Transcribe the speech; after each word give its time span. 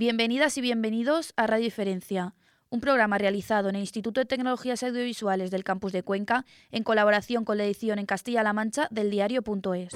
Bienvenidas 0.00 0.56
y 0.56 0.62
bienvenidos 0.62 1.34
a 1.36 1.46
Radio 1.46 1.64
Diferencia, 1.64 2.34
un 2.70 2.80
programa 2.80 3.18
realizado 3.18 3.68
en 3.68 3.74
el 3.74 3.82
Instituto 3.82 4.18
de 4.18 4.24
Tecnologías 4.24 4.82
Audiovisuales 4.82 5.50
del 5.50 5.62
Campus 5.62 5.92
de 5.92 6.02
Cuenca 6.02 6.46
en 6.72 6.84
colaboración 6.84 7.44
con 7.44 7.58
la 7.58 7.64
edición 7.64 7.98
en 7.98 8.06
Castilla-La 8.06 8.54
Mancha 8.54 8.88
del 8.90 9.10
diario.es. 9.10 9.92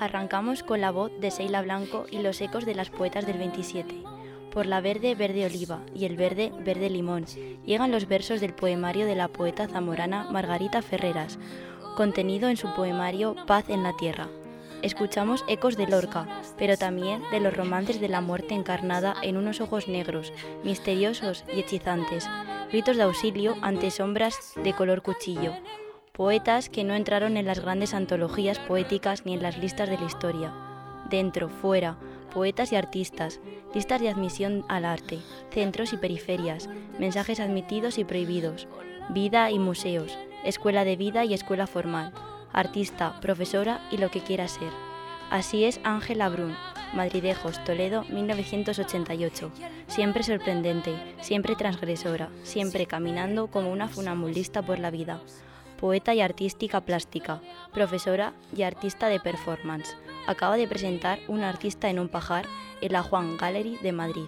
Arrancamos 0.00 0.62
con 0.62 0.80
la 0.80 0.90
voz 0.92 1.12
de 1.20 1.30
Seila 1.30 1.60
Blanco 1.60 2.06
y 2.10 2.20
los 2.20 2.40
ecos 2.40 2.64
de 2.64 2.74
las 2.74 2.88
poetas 2.88 3.26
del 3.26 3.36
27. 3.36 4.02
Por 4.50 4.64
la 4.64 4.80
verde, 4.80 5.14
verde 5.14 5.44
oliva 5.44 5.80
y 5.94 6.06
el 6.06 6.16
verde, 6.16 6.50
verde 6.64 6.88
limón. 6.88 7.26
Llegan 7.66 7.90
los 7.90 8.08
versos 8.08 8.40
del 8.40 8.54
poemario 8.54 9.04
de 9.04 9.14
la 9.14 9.28
poeta 9.28 9.68
zamorana 9.68 10.26
Margarita 10.30 10.80
Ferreras, 10.80 11.38
contenido 11.98 12.48
en 12.48 12.56
su 12.56 12.74
poemario 12.74 13.36
Paz 13.46 13.68
en 13.68 13.82
la 13.82 13.94
Tierra. 13.94 14.28
Escuchamos 14.80 15.44
ecos 15.48 15.76
de 15.76 15.86
Lorca, 15.86 16.26
pero 16.56 16.78
también 16.78 17.20
de 17.30 17.40
los 17.40 17.54
romances 17.54 18.00
de 18.00 18.08
la 18.08 18.22
muerte 18.22 18.54
encarnada 18.54 19.14
en 19.22 19.36
unos 19.36 19.60
ojos 19.60 19.86
negros, 19.86 20.32
misteriosos 20.64 21.44
y 21.54 21.60
hechizantes, 21.60 22.26
gritos 22.72 22.96
de 22.96 23.02
auxilio 23.02 23.54
ante 23.60 23.90
sombras 23.90 24.54
de 24.64 24.72
color 24.72 25.02
cuchillo, 25.02 25.52
poetas 26.20 26.68
que 26.68 26.84
no 26.84 26.92
entraron 26.92 27.38
en 27.38 27.46
las 27.46 27.60
grandes 27.60 27.94
antologías 27.94 28.58
poéticas 28.58 29.24
ni 29.24 29.32
en 29.32 29.42
las 29.42 29.56
listas 29.56 29.88
de 29.88 29.96
la 29.96 30.04
historia. 30.04 30.52
Dentro, 31.08 31.48
fuera, 31.48 31.96
poetas 32.34 32.72
y 32.72 32.76
artistas, 32.76 33.40
listas 33.74 34.02
de 34.02 34.10
admisión 34.10 34.66
al 34.68 34.84
arte, 34.84 35.20
centros 35.50 35.94
y 35.94 35.96
periferias, 35.96 36.68
mensajes 36.98 37.40
admitidos 37.40 37.96
y 37.96 38.04
prohibidos, 38.04 38.68
vida 39.08 39.50
y 39.50 39.58
museos, 39.58 40.18
escuela 40.44 40.84
de 40.84 40.96
vida 40.96 41.24
y 41.24 41.32
escuela 41.32 41.66
formal, 41.66 42.12
artista, 42.52 43.18
profesora 43.22 43.80
y 43.90 43.96
lo 43.96 44.10
que 44.10 44.20
quiera 44.20 44.46
ser. 44.46 44.72
Así 45.30 45.64
es 45.64 45.80
Ángela 45.84 46.28
Brun, 46.28 46.54
Madridejos, 46.92 47.64
Toledo, 47.64 48.04
1988. 48.10 49.50
Siempre 49.86 50.22
sorprendente, 50.22 50.92
siempre 51.22 51.56
transgresora, 51.56 52.28
siempre 52.42 52.84
caminando 52.84 53.46
como 53.46 53.72
una 53.72 53.88
funambulista 53.88 54.60
por 54.60 54.78
la 54.78 54.90
vida. 54.90 55.22
Poeta 55.80 56.12
y 56.14 56.20
artística 56.20 56.82
plástica, 56.82 57.40
profesora 57.72 58.34
y 58.54 58.62
artista 58.62 59.08
de 59.08 59.18
performance. 59.18 59.96
Acaba 60.26 60.56
de 60.56 60.68
presentar 60.68 61.18
Un 61.26 61.42
artista 61.42 61.88
en 61.88 61.98
un 61.98 62.08
pajar 62.08 62.44
en 62.82 62.92
la 62.92 63.02
Juan 63.02 63.38
Gallery 63.38 63.78
de 63.82 63.92
Madrid. 63.92 64.26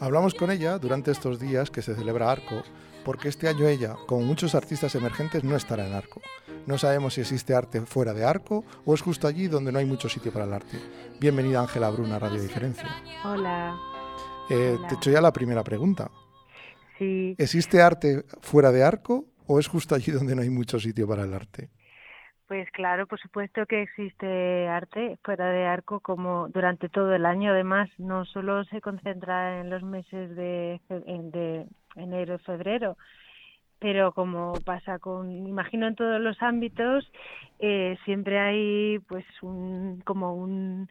Hablamos 0.00 0.34
con 0.34 0.50
ella 0.50 0.78
durante 0.78 1.10
estos 1.10 1.40
días 1.40 1.70
que 1.70 1.82
se 1.82 1.94
celebra 1.94 2.30
Arco 2.30 2.62
porque 3.04 3.28
este 3.28 3.48
año 3.48 3.66
ella, 3.66 3.96
como 4.06 4.22
muchos 4.22 4.54
artistas 4.54 4.94
emergentes, 4.94 5.42
no 5.42 5.56
estará 5.56 5.86
en 5.86 5.94
Arco. 5.94 6.20
No 6.66 6.76
sabemos 6.76 7.14
si 7.14 7.22
existe 7.22 7.54
arte 7.54 7.80
fuera 7.82 8.12
de 8.12 8.24
Arco 8.24 8.64
o 8.84 8.94
es 8.94 9.00
justo 9.00 9.26
allí 9.26 9.48
donde 9.48 9.72
no 9.72 9.78
hay 9.78 9.86
mucho 9.86 10.08
sitio 10.08 10.32
para 10.32 10.44
el 10.44 10.52
arte. 10.52 10.78
Bienvenida 11.18 11.60
Ángela 11.60 11.90
Bruna 11.90 12.18
Radio 12.18 12.40
Diferencia. 12.40 12.88
Hola. 13.24 13.78
Eh, 14.50 14.76
Te 14.88 14.94
he 14.94 14.96
hecho 14.98 15.10
ya 15.10 15.20
la 15.20 15.32
primera 15.32 15.64
pregunta. 15.64 16.10
Sí. 16.98 17.34
¿Existe 17.38 17.80
arte 17.80 18.24
fuera 18.42 18.70
de 18.72 18.84
Arco 18.84 19.24
o 19.46 19.58
es 19.58 19.68
justo 19.68 19.94
allí 19.94 20.12
donde 20.12 20.34
no 20.34 20.42
hay 20.42 20.50
mucho 20.50 20.78
sitio 20.78 21.06
para 21.08 21.24
el 21.24 21.34
arte? 21.34 21.68
Pues 22.50 22.68
claro, 22.72 23.06
por 23.06 23.20
supuesto 23.20 23.64
que 23.64 23.82
existe 23.82 24.66
arte 24.66 25.18
fuera 25.22 25.52
de 25.52 25.66
arco 25.66 26.00
como 26.00 26.48
durante 26.48 26.88
todo 26.88 27.14
el 27.14 27.24
año. 27.24 27.52
Además, 27.52 27.88
no 27.96 28.24
solo 28.24 28.64
se 28.64 28.80
concentra 28.80 29.60
en 29.60 29.70
los 29.70 29.84
meses 29.84 30.34
de, 30.34 30.80
enero 31.94 32.34
y 32.34 32.38
febrero, 32.38 32.96
pero 33.78 34.12
como 34.12 34.54
pasa 34.64 34.98
con, 34.98 35.46
imagino 35.46 35.86
en 35.86 35.94
todos 35.94 36.20
los 36.20 36.42
ámbitos, 36.42 37.08
eh, 37.60 37.96
siempre 38.04 38.40
hay 38.40 38.98
pues 39.06 39.24
un, 39.42 40.00
como 40.04 40.34
un, 40.34 40.88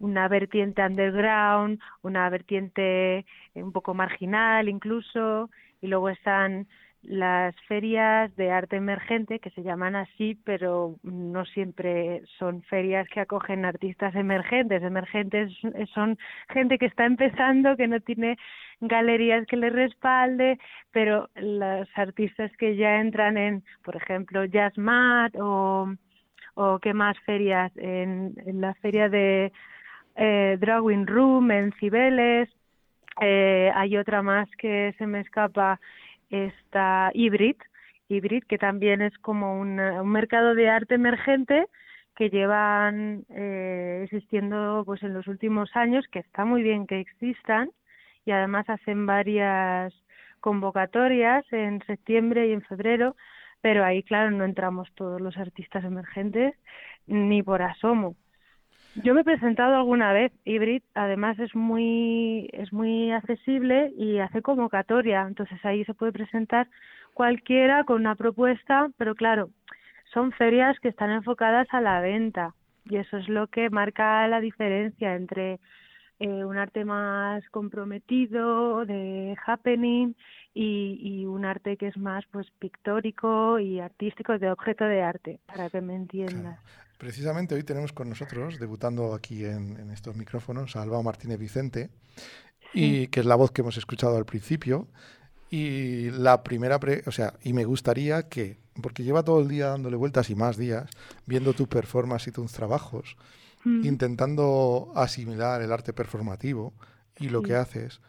una 0.00 0.26
vertiente 0.26 0.84
underground, 0.84 1.78
una 2.02 2.28
vertiente 2.30 3.24
un 3.54 3.70
poco 3.70 3.94
marginal 3.94 4.68
incluso, 4.68 5.50
y 5.80 5.86
luego 5.86 6.08
están 6.08 6.66
las 7.06 7.54
ferias 7.68 8.34
de 8.36 8.50
arte 8.50 8.76
emergente, 8.76 9.38
que 9.38 9.50
se 9.50 9.62
llaman 9.62 9.94
así, 9.94 10.36
pero 10.44 10.96
no 11.04 11.44
siempre 11.44 12.22
son 12.38 12.62
ferias 12.62 13.08
que 13.08 13.20
acogen 13.20 13.64
artistas 13.64 14.14
emergentes. 14.16 14.82
Emergentes 14.82 15.52
son 15.94 16.18
gente 16.48 16.78
que 16.78 16.86
está 16.86 17.06
empezando, 17.06 17.76
que 17.76 17.86
no 17.86 18.00
tiene 18.00 18.36
galerías 18.80 19.46
que 19.46 19.56
le 19.56 19.70
respalde, 19.70 20.58
pero 20.90 21.28
los 21.36 21.88
artistas 21.94 22.50
que 22.56 22.76
ya 22.76 23.00
entran 23.00 23.36
en, 23.36 23.62
por 23.84 23.94
ejemplo, 23.94 24.44
Jazz 24.44 24.76
Mat 24.76 25.34
o, 25.38 25.94
o 26.54 26.78
qué 26.80 26.92
más 26.92 27.16
ferias, 27.20 27.70
en, 27.76 28.34
en 28.46 28.60
la 28.60 28.74
feria 28.74 29.08
de 29.08 29.52
eh, 30.16 30.56
Drawing 30.58 31.06
Room 31.06 31.52
en 31.52 31.72
Cibeles, 31.74 32.48
eh, 33.20 33.70
hay 33.74 33.96
otra 33.96 34.22
más 34.22 34.48
que 34.58 34.94
se 34.98 35.06
me 35.06 35.20
escapa 35.20 35.80
está 36.30 37.10
Hybrid, 37.14 37.56
Hybrid 38.08 38.44
que 38.44 38.58
también 38.58 39.02
es 39.02 39.16
como 39.18 39.58
un, 39.60 39.80
un 39.80 40.08
mercado 40.08 40.54
de 40.54 40.68
arte 40.68 40.94
emergente 40.94 41.66
que 42.16 42.30
llevan 42.30 43.24
eh, 43.28 44.02
existiendo 44.04 44.82
pues 44.86 45.02
en 45.02 45.12
los 45.14 45.26
últimos 45.28 45.70
años, 45.76 46.06
que 46.10 46.20
está 46.20 46.44
muy 46.44 46.62
bien 46.62 46.86
que 46.86 46.98
existan 46.98 47.70
y 48.24 48.30
además 48.32 48.68
hacen 48.68 49.06
varias 49.06 49.94
convocatorias 50.40 51.44
en 51.52 51.82
septiembre 51.86 52.48
y 52.48 52.52
en 52.52 52.62
febrero, 52.62 53.16
pero 53.60 53.84
ahí 53.84 54.02
claro 54.02 54.30
no 54.30 54.44
entramos 54.44 54.88
todos 54.94 55.20
los 55.20 55.36
artistas 55.36 55.84
emergentes 55.84 56.54
ni 57.06 57.42
por 57.42 57.62
asomo. 57.62 58.16
Yo 59.02 59.12
me 59.12 59.20
he 59.20 59.24
presentado 59.24 59.76
alguna 59.76 60.12
vez, 60.12 60.32
Hybrid, 60.44 60.82
además 60.94 61.38
es 61.38 61.54
muy, 61.54 62.48
es 62.52 62.72
muy 62.72 63.12
accesible 63.12 63.92
y 63.96 64.18
hace 64.18 64.40
convocatoria, 64.40 65.22
entonces 65.22 65.62
ahí 65.64 65.84
se 65.84 65.92
puede 65.92 66.12
presentar 66.12 66.66
cualquiera 67.12 67.84
con 67.84 68.00
una 68.00 68.14
propuesta, 68.14 68.88
pero 68.96 69.14
claro, 69.14 69.50
son 70.14 70.32
ferias 70.32 70.80
que 70.80 70.88
están 70.88 71.10
enfocadas 71.10 71.68
a 71.72 71.80
la 71.82 72.00
venta 72.00 72.54
y 72.86 72.96
eso 72.96 73.18
es 73.18 73.28
lo 73.28 73.48
que 73.48 73.68
marca 73.68 74.26
la 74.28 74.40
diferencia 74.40 75.14
entre 75.14 75.60
eh, 76.18 76.44
un 76.44 76.56
arte 76.56 76.86
más 76.86 77.46
comprometido, 77.50 78.86
de 78.86 79.36
happening, 79.46 80.14
y, 80.58 80.98
y, 81.02 81.26
un 81.26 81.44
arte 81.44 81.76
que 81.76 81.86
es 81.86 81.98
más 81.98 82.24
pues 82.32 82.46
pictórico 82.58 83.58
y 83.58 83.78
artístico, 83.78 84.38
de 84.38 84.50
objeto 84.50 84.84
de 84.84 85.02
arte, 85.02 85.38
para 85.46 85.68
que 85.68 85.82
me 85.82 85.94
entiendas. 85.94 86.58
Precisamente 86.96 87.54
hoy 87.54 87.62
tenemos 87.62 87.92
con 87.92 88.08
nosotros, 88.08 88.58
debutando 88.58 89.12
aquí 89.12 89.44
en, 89.44 89.90
estos 89.90 90.16
micrófonos, 90.16 90.76
a 90.76 90.82
Alba 90.82 91.02
Martínez 91.02 91.38
Vicente, 91.38 91.90
y 92.72 93.08
que 93.08 93.20
es 93.20 93.26
la 93.26 93.34
voz 93.34 93.50
que 93.50 93.60
hemos 93.60 93.76
escuchado 93.76 94.16
al 94.16 94.24
principio. 94.24 94.88
Y 95.50 96.10
la 96.10 96.42
primera, 96.42 96.80
o 97.06 97.12
sea, 97.12 97.34
y 97.42 97.52
me 97.52 97.64
gustaría 97.64 98.28
que, 98.28 98.56
porque 98.82 99.04
lleva 99.04 99.22
todo 99.22 99.40
el 99.40 99.48
día 99.48 99.66
dándole 99.66 99.96
vueltas 99.96 100.30
y 100.30 100.34
más 100.34 100.56
días, 100.56 100.88
viendo 101.26 101.52
tu 101.52 101.68
performance 101.68 102.28
y 102.28 102.32
tus 102.32 102.52
trabajos, 102.52 103.16
mm. 103.64 103.84
intentando 103.84 104.90
asimilar 104.96 105.60
el 105.60 105.72
arte 105.72 105.92
performativo 105.92 106.72
y 107.18 107.28
lo 107.28 107.42
que 107.42 107.56
haces. 107.56 108.00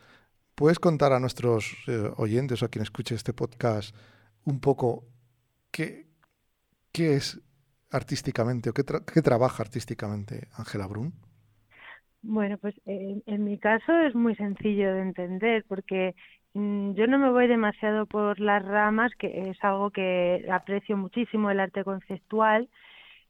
¿Puedes 0.57 0.79
contar 0.79 1.13
a 1.13 1.19
nuestros 1.19 1.77
eh, 1.87 2.09
oyentes 2.17 2.63
o 2.63 2.65
a 2.65 2.69
quien 2.69 2.81
escuche 2.81 3.13
este 3.13 3.31
podcast 3.31 3.95
un 4.43 4.59
poco 4.59 5.03
qué, 5.71 6.07
qué 6.91 7.13
es 7.13 7.39
artísticamente 7.91 8.71
o 8.71 8.73
qué, 8.73 9.21
trabaja 9.21 9.61
artísticamente 9.61 10.47
Ángela 10.57 10.87
Brun? 10.87 11.13
Bueno, 12.23 12.57
pues 12.57 12.73
en, 12.85 13.43
mi 13.43 13.59
caso 13.59 13.93
es 13.99 14.15
muy 14.15 14.33
sencillo 14.35 14.95
de 14.95 15.01
entender 15.03 15.63
porque 15.67 16.15
mm, 16.55 16.93
yo 16.93 17.05
no 17.05 17.19
me 17.19 17.29
voy 17.29 17.47
demasiado 17.47 18.07
por 18.07 18.39
las 18.39 18.65
ramas, 18.65 19.11
que 19.19 19.51
es 19.51 19.63
algo 19.63 19.91
que 19.91 20.43
aprecio 20.51 20.97
muchísimo 20.97 21.51
el 21.51 21.59
arte 21.59 21.83
conceptual, 21.83 22.67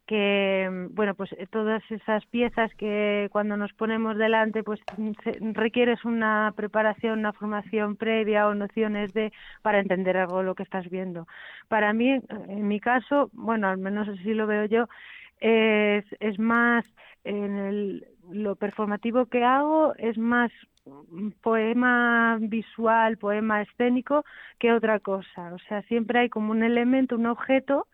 que 0.07 0.87
bueno 0.91 1.13
pues 1.15 1.31
eh, 1.33 1.47
todas 1.51 1.83
esas 1.91 2.25
piezas 2.27 2.73
que 2.75 3.27
cuando 3.31 3.57
nos 3.57 3.73
ponemos 3.73 4.17
delante 4.17 4.63
pues 4.63 4.79
requieres 5.53 6.03
una 6.05 6.53
preparación 6.55 7.19
una 7.19 7.33
formación 7.33 7.95
previa 7.97 8.47
o 8.47 8.55
nociones 8.55 9.13
de 9.13 9.31
para 9.61 9.79
entender 9.79 10.17
algo 10.17 10.43
lo 10.43 10.55
que 10.55 10.63
estás 10.63 10.89
viendo 10.89 11.27
para 11.67 11.93
mí 11.93 12.19
en 12.29 12.67
mi 12.67 12.79
caso 12.79 13.29
bueno 13.33 13.67
al 13.67 13.77
menos 13.77 14.07
así 14.07 14.33
lo 14.33 14.47
veo 14.47 14.65
yo 14.65 14.87
es, 15.39 16.05
es 16.19 16.39
más 16.39 16.85
en 17.23 17.57
el, 17.57 18.07
lo 18.31 18.55
performativo 18.55 19.25
que 19.25 19.43
hago 19.43 19.93
es 19.97 20.17
más 20.17 20.51
poema 21.41 22.37
visual, 22.39 23.17
poema 23.17 23.61
escénico 23.61 24.23
que 24.57 24.73
otra 24.73 24.99
cosa. 24.99 25.53
O 25.53 25.59
sea, 25.67 25.81
siempre 25.83 26.19
hay 26.19 26.29
como 26.29 26.51
un 26.51 26.63
elemento, 26.63 27.15
un 27.15 27.25
objeto 27.25 27.87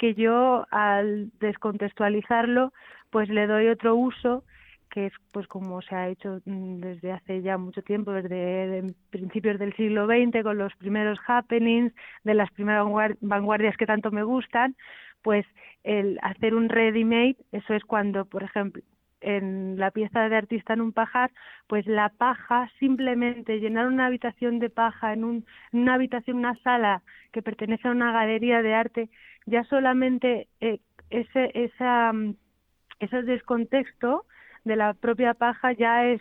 que 0.00 0.14
yo 0.14 0.66
al 0.70 1.30
descontextualizarlo 1.40 2.72
pues 3.10 3.28
le 3.28 3.46
doy 3.46 3.68
otro 3.68 3.94
uso 3.94 4.44
que 4.90 5.06
es 5.06 5.12
pues 5.30 5.46
como 5.46 5.82
se 5.82 5.94
ha 5.94 6.08
hecho 6.08 6.40
mm, 6.46 6.80
desde 6.80 7.12
hace 7.12 7.42
ya 7.42 7.58
mucho 7.58 7.82
tiempo, 7.82 8.10
desde 8.10 8.94
principios 9.10 9.58
del 9.58 9.76
siglo 9.76 10.06
XX, 10.06 10.42
con 10.42 10.56
los 10.56 10.74
primeros 10.76 11.18
happenings, 11.28 11.92
de 12.24 12.34
las 12.34 12.50
primeras 12.50 12.86
vanguardias 13.20 13.76
que 13.76 13.86
tanto 13.86 14.10
me 14.10 14.24
gustan, 14.24 14.74
pues 15.22 15.46
el 15.84 16.18
hacer 16.22 16.54
un 16.54 16.70
ready-made, 16.70 17.36
eso 17.52 17.74
es 17.74 17.84
cuando, 17.84 18.24
por 18.24 18.42
ejemplo, 18.42 18.82
en 19.20 19.78
la 19.78 19.90
pieza 19.90 20.28
de 20.28 20.36
artista 20.36 20.74
en 20.74 20.80
un 20.80 20.92
pajar, 20.92 21.30
pues 21.66 21.86
la 21.86 22.08
paja, 22.10 22.70
simplemente 22.78 23.60
llenar 23.60 23.86
una 23.86 24.06
habitación 24.06 24.58
de 24.58 24.70
paja 24.70 25.12
en, 25.12 25.24
un, 25.24 25.46
en 25.72 25.80
una 25.80 25.94
habitación, 25.94 26.38
una 26.38 26.56
sala 26.62 27.02
que 27.32 27.42
pertenece 27.42 27.88
a 27.88 27.92
una 27.92 28.12
galería 28.12 28.62
de 28.62 28.74
arte, 28.74 29.10
ya 29.46 29.64
solamente 29.64 30.48
eh, 30.60 30.80
ese, 31.10 31.50
esa, 31.54 32.12
mm, 32.12 32.34
ese 33.00 33.22
descontexto 33.22 34.24
de 34.64 34.76
la 34.76 34.94
propia 34.94 35.34
paja 35.34 35.72
ya 35.72 36.06
es 36.06 36.20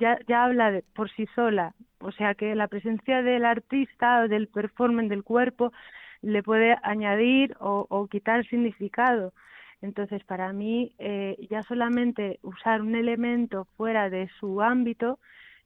ya, 0.00 0.18
ya 0.26 0.44
habla 0.44 0.70
de, 0.72 0.82
por 0.94 1.10
sí 1.10 1.26
sola, 1.34 1.74
o 2.00 2.10
sea 2.12 2.34
que 2.34 2.54
la 2.54 2.68
presencia 2.68 3.22
del 3.22 3.44
artista 3.44 4.22
o 4.22 4.28
del 4.28 4.48
performance 4.48 5.08
del 5.08 5.22
cuerpo 5.22 5.72
le 6.20 6.42
puede 6.42 6.76
añadir 6.82 7.56
o, 7.60 7.86
o 7.88 8.06
quitar 8.08 8.44
significado. 8.46 9.32
Entonces, 9.80 10.24
para 10.24 10.52
mí, 10.52 10.92
eh, 10.98 11.36
ya 11.50 11.62
solamente 11.64 12.40
usar 12.42 12.82
un 12.82 12.94
elemento 12.94 13.66
fuera 13.76 14.10
de 14.10 14.28
su 14.40 14.60
ámbito, 14.60 15.18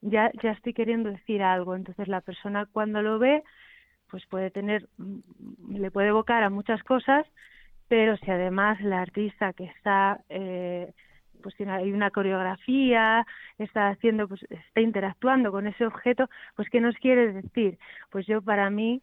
ya, 0.03 0.31
ya 0.43 0.53
estoy 0.53 0.75
queriendo 0.75 1.11
decir 1.11 1.43
algo. 1.43 1.75
Entonces, 1.77 2.09
la 2.09 2.21
persona 2.21 2.67
cuando 2.67 3.03
lo 3.03 3.19
ve, 3.19 3.43
pues 4.11 4.27
puede 4.27 4.51
tener, 4.51 4.89
mm, 4.99 5.77
le 5.77 5.91
puede 5.91 6.09
evocar 6.09 6.43
a 6.43 6.51
muchas 6.51 6.83
cosas, 6.83 7.27
pero 7.89 8.17
si 8.19 8.31
además 8.31 8.81
la 8.83 9.01
artista 9.01 9.53
que 9.55 9.65
está, 9.65 10.21
eh, 10.29 10.93
pues 11.43 11.57
tiene 11.57 11.73
hay 11.73 11.93
una 11.93 12.11
coreografía, 12.11 13.27
está 13.59 13.89
haciendo, 13.89 14.29
pues 14.29 14.43
está 14.49 14.81
interactuando 14.81 15.51
con 15.51 15.67
ese 15.67 15.87
objeto, 15.87 16.29
pues 16.57 16.69
¿qué 16.71 16.81
nos 16.81 16.95
quiere 16.97 17.33
decir? 17.33 17.79
Pues 18.11 18.27
yo 18.27 18.43
para 18.43 18.71
mí 18.71 19.03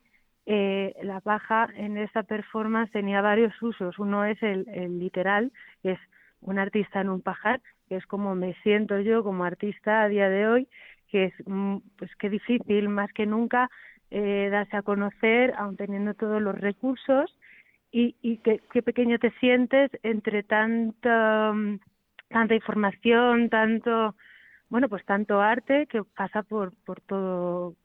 eh, 0.51 0.96
la 1.04 1.22
paja 1.22 1.69
en 1.75 1.96
esta 1.98 2.24
performance 2.24 2.92
tenía 2.92 3.22
varios 3.22 3.54
usos. 3.62 4.00
Uno 4.00 4.25
es 4.25 4.42
el, 4.42 4.66
literal, 4.98 5.51
que 5.84 5.92
es 5.92 6.00
un 6.42 6.57
artista 6.57 7.01
en 7.01 7.10
un 7.10 7.22
pajar, 7.22 7.62
que 7.88 7.98
es 7.98 8.06
como 8.07 8.34
me 8.34 8.56
siento 8.63 9.00
yo 9.00 9.24
como 9.24 9.44
artista 9.44 10.01
a 10.01 10.10
día 10.10 10.28
de 10.28 10.48
hoy, 10.48 10.68
que 11.12 11.25
es 11.25 11.34
mm, 11.46 11.78
pues 12.00 12.10
qué 12.16 12.31
difícil 12.31 12.90
más 12.90 13.13
que 13.13 13.28
nunca 13.28 13.69
eh, 14.10 14.50
darse 14.51 14.75
a 14.75 14.81
conocer, 14.81 15.54
aun 15.56 15.78
teniendo 15.78 16.16
todos 16.16 16.42
los 16.42 16.56
recursos, 16.56 17.38
y, 17.92 18.16
y 18.24 18.38
qué, 18.38 18.60
qué 18.72 18.81
pequeño 18.81 19.19
te 19.19 19.30
sientes 19.40 19.92
entre 20.02 20.42
tanta, 20.42 21.54
mm, 21.54 21.80
tanta 22.30 22.56
información, 22.56 23.50
tanto, 23.50 24.16
bueno, 24.69 24.90
pues 24.90 25.06
tanto 25.06 25.42
arte 25.42 25.86
que 25.86 26.04
pasa 26.04 26.42
por, 26.42 26.74
por 26.86 27.02
todo 27.02 27.75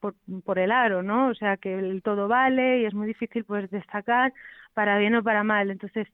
por, 0.00 0.14
por 0.44 0.58
el 0.58 0.70
aro, 0.70 1.02
¿no? 1.02 1.28
O 1.28 1.34
sea, 1.34 1.56
que 1.56 1.78
el 1.78 2.02
todo 2.02 2.28
vale 2.28 2.80
y 2.80 2.84
es 2.86 2.94
muy 2.94 3.06
difícil 3.06 3.44
pues 3.44 3.70
destacar 3.70 4.32
para 4.74 4.98
bien 4.98 5.14
o 5.14 5.22
para 5.22 5.44
mal. 5.44 5.70
Entonces, 5.70 6.08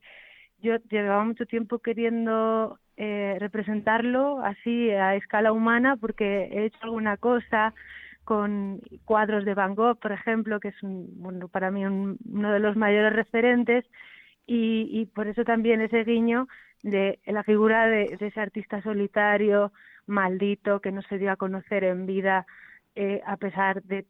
yo 0.58 0.76
llevaba 0.90 1.24
mucho 1.24 1.46
tiempo 1.46 1.80
queriendo 1.80 2.78
eh, 2.96 3.36
representarlo 3.40 4.44
así 4.44 4.90
a 4.90 5.16
escala 5.16 5.52
humana 5.52 5.96
porque 5.96 6.44
he 6.52 6.66
hecho 6.66 6.78
alguna 6.82 7.16
cosa 7.16 7.74
con 8.24 8.80
cuadros 9.04 9.44
de 9.44 9.54
Van 9.54 9.74
Gogh, 9.74 9.98
por 9.98 10.12
ejemplo, 10.12 10.60
que 10.60 10.68
es 10.68 10.82
un, 10.82 11.08
bueno, 11.20 11.48
para 11.48 11.70
mí 11.70 11.84
uno 11.84 12.52
de 12.52 12.60
los 12.60 12.76
mayores 12.76 13.12
referentes 13.12 13.84
y, 14.46 14.88
y 14.90 15.06
por 15.06 15.26
eso 15.26 15.44
también 15.44 15.80
ese 15.80 16.04
guiño 16.04 16.46
de 16.82 17.18
la 17.26 17.42
figura 17.42 17.86
de, 17.86 18.16
de 18.18 18.26
ese 18.28 18.40
artista 18.40 18.82
solitario, 18.82 19.72
maldito, 20.06 20.80
que 20.80 20.92
no 20.92 21.02
se 21.02 21.18
dio 21.18 21.32
a 21.32 21.36
conocer 21.36 21.84
en 21.84 22.06
vida 22.06 22.46
eh, 22.94 23.22
a 23.26 23.36
pesar 23.36 23.82
de, 23.84 24.04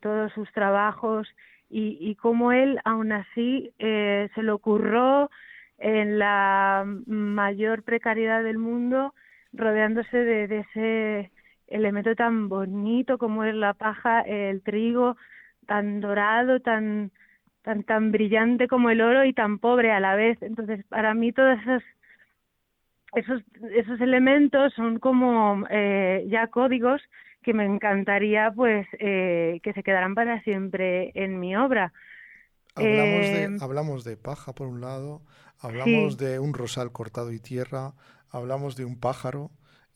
todos 0.00 0.32
sus 0.32 0.50
trabajos 0.52 1.28
y, 1.70 1.98
y 2.00 2.14
cómo 2.16 2.52
él 2.52 2.78
aún 2.84 3.12
así 3.12 3.72
eh, 3.78 4.28
se 4.34 4.42
le 4.42 4.52
ocurrió 4.52 5.30
en 5.78 6.18
la 6.18 6.84
mayor 7.06 7.82
precariedad 7.82 8.42
del 8.42 8.58
mundo 8.58 9.14
rodeándose 9.52 10.16
de, 10.16 10.48
de, 10.48 10.58
ese 10.60 11.32
elemento 11.66 12.14
tan 12.14 12.48
bonito 12.48 13.18
como 13.18 13.44
es 13.44 13.54
la 13.54 13.74
paja, 13.74 14.20
el 14.20 14.62
trigo, 14.62 15.16
tan 15.66 16.00
dorado, 16.00 16.60
tan 16.60 17.10
tan 17.62 17.82
tan 17.82 18.12
brillante 18.12 18.68
como 18.68 18.90
el 18.90 19.00
oro 19.00 19.24
y 19.24 19.32
tan 19.32 19.58
pobre 19.58 19.90
a 19.92 20.00
la 20.00 20.14
vez. 20.14 20.40
Entonces, 20.42 20.84
para 20.86 21.14
mí 21.14 21.32
todos 21.32 21.58
esos 21.60 21.82
esos, 23.14 23.42
esos 23.74 24.00
elementos 24.00 24.72
son 24.74 24.98
como 24.98 25.64
eh, 25.70 26.26
ya 26.28 26.48
códigos 26.48 27.02
que 27.46 27.54
me 27.54 27.64
encantaría 27.64 28.50
pues 28.50 28.88
eh, 28.98 29.60
que 29.62 29.72
se 29.72 29.84
quedaran 29.84 30.16
para 30.16 30.42
siempre 30.42 31.12
en 31.14 31.38
mi 31.38 31.54
obra. 31.54 31.92
Hablamos, 32.74 33.20
de, 33.20 33.44
eh, 33.44 33.56
hablamos 33.60 34.02
de 34.02 34.16
paja 34.16 34.52
por 34.52 34.66
un 34.66 34.80
lado, 34.80 35.22
hablamos 35.60 36.18
de 36.18 36.40
un 36.40 36.54
rosal 36.54 36.90
cortado 36.90 37.30
y 37.30 37.38
tierra, 37.38 37.92
hablamos 38.30 38.74
de 38.74 38.84
un 38.84 38.98
pájaro. 38.98 39.52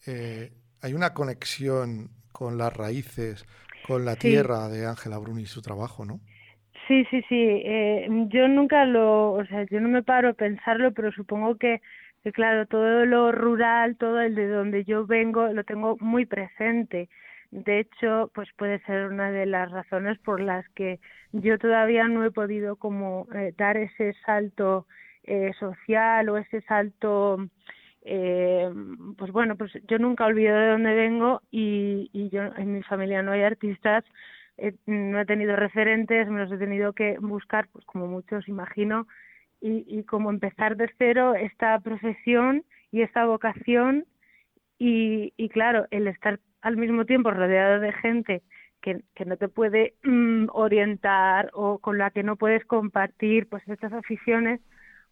Eh, 0.06 0.52
hay 0.80 0.94
una 0.94 1.12
conexión 1.12 2.10
con 2.30 2.56
las 2.56 2.72
raíces, 2.72 3.44
con 3.84 4.04
la 4.04 4.14
tierra 4.14 4.68
de 4.68 4.86
Ángela 4.86 5.18
Bruni 5.18 5.42
y 5.42 5.46
su 5.46 5.60
trabajo, 5.60 6.04
¿no? 6.04 6.20
Sí, 6.86 7.04
sí, 7.10 7.20
sí. 7.28 7.64
yo 8.28 8.46
nunca 8.46 8.84
lo, 8.84 9.32
o 9.32 9.44
sea, 9.46 9.64
yo 9.64 9.80
no 9.80 9.88
me 9.88 10.04
paro 10.04 10.28
a 10.30 10.34
pensarlo, 10.34 10.92
pero 10.92 11.10
supongo 11.10 11.56
que, 11.56 11.82
que, 12.22 12.30
claro, 12.30 12.66
todo 12.66 13.04
lo 13.06 13.32
rural, 13.32 13.96
todo 13.96 14.20
el 14.20 14.36
de 14.36 14.46
donde 14.46 14.84
yo 14.84 15.04
vengo, 15.04 15.48
lo 15.48 15.64
tengo 15.64 15.96
muy 16.00 16.26
presente. 16.26 17.08
De 17.50 17.80
hecho, 17.80 18.30
pues 18.34 18.48
puede 18.56 18.78
ser 18.84 19.06
una 19.06 19.32
de 19.32 19.46
las 19.46 19.70
razones 19.70 20.18
por 20.20 20.40
las 20.40 20.68
que 20.70 21.00
yo 21.32 21.58
todavía 21.58 22.06
no 22.06 22.24
he 22.24 22.30
podido 22.30 22.76
como 22.76 23.26
eh, 23.34 23.52
dar 23.56 23.76
ese 23.76 24.14
salto 24.24 24.86
eh, 25.24 25.52
social 25.58 26.28
o 26.28 26.36
ese 26.38 26.60
salto 26.62 27.38
eh, 28.02 28.70
pues 29.18 29.32
bueno, 29.32 29.56
pues 29.56 29.72
yo 29.88 29.98
nunca 29.98 30.26
olvido 30.26 30.56
de 30.56 30.68
dónde 30.68 30.94
vengo 30.94 31.42
y, 31.50 32.08
y 32.12 32.30
yo 32.30 32.42
en 32.56 32.72
mi 32.72 32.82
familia 32.82 33.22
no 33.22 33.32
hay 33.32 33.42
artistas, 33.42 34.04
no 34.86 35.20
he 35.20 35.26
tenido 35.26 35.56
referentes, 35.56 36.28
me 36.28 36.40
los 36.40 36.52
he 36.52 36.58
tenido 36.58 36.92
que 36.92 37.18
buscar, 37.18 37.68
pues 37.72 37.84
como 37.86 38.06
muchos 38.06 38.46
imagino, 38.48 39.06
y, 39.60 39.84
y 39.86 40.04
como 40.04 40.30
empezar 40.30 40.76
de 40.76 40.90
cero 40.98 41.34
esta 41.34 41.78
profesión 41.80 42.64
y 42.92 43.02
esta 43.02 43.26
vocación 43.26 44.06
y, 44.78 45.32
y 45.36 45.48
claro, 45.50 45.86
el 45.90 46.08
estar 46.08 46.40
al 46.62 46.76
mismo 46.76 47.04
tiempo 47.04 47.30
rodeado 47.30 47.80
de 47.80 47.92
gente 47.92 48.42
que, 48.80 49.00
que 49.14 49.24
no 49.24 49.36
te 49.36 49.48
puede 49.48 49.94
mm, 50.02 50.46
orientar 50.52 51.50
o 51.52 51.78
con 51.78 51.98
la 51.98 52.10
que 52.10 52.22
no 52.22 52.36
puedes 52.36 52.64
compartir 52.64 53.48
pues 53.48 53.66
estas 53.68 53.92
aficiones, 53.92 54.60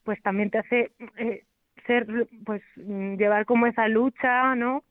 pues 0.04 0.20
también 0.22 0.50
te 0.50 0.58
hace 0.58 0.92
eh, 1.16 1.44
ser, 1.86 2.06
pues 2.44 2.62
mm, 2.76 3.16
llevar 3.16 3.44
como 3.44 3.66
esa 3.66 3.88
lucha, 3.88 4.54
¿no? 4.54 4.84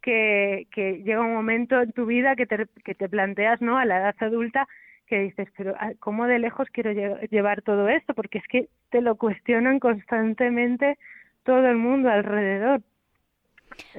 Que, 0.00 0.66
que 0.70 1.02
llega 1.02 1.22
un 1.22 1.34
momento 1.34 1.80
en 1.80 1.92
tu 1.92 2.06
vida 2.06 2.36
que 2.36 2.46
te, 2.46 2.66
que 2.84 2.94
te 2.94 3.08
planteas, 3.08 3.60
¿no? 3.60 3.78
A 3.78 3.84
la 3.84 3.98
edad 3.98 4.14
adulta 4.20 4.68
que 5.06 5.20
dices, 5.20 5.48
pero 5.56 5.74
ah, 5.78 5.92
¿cómo 5.98 6.26
de 6.26 6.38
lejos 6.38 6.68
quiero 6.70 6.92
llevar 6.92 7.62
todo 7.62 7.88
esto? 7.88 8.14
Porque 8.14 8.38
es 8.38 8.46
que 8.48 8.68
te 8.90 9.00
lo 9.00 9.16
cuestionan 9.16 9.78
constantemente 9.78 10.98
todo 11.42 11.66
el 11.66 11.76
mundo 11.76 12.10
alrededor. 12.10 12.82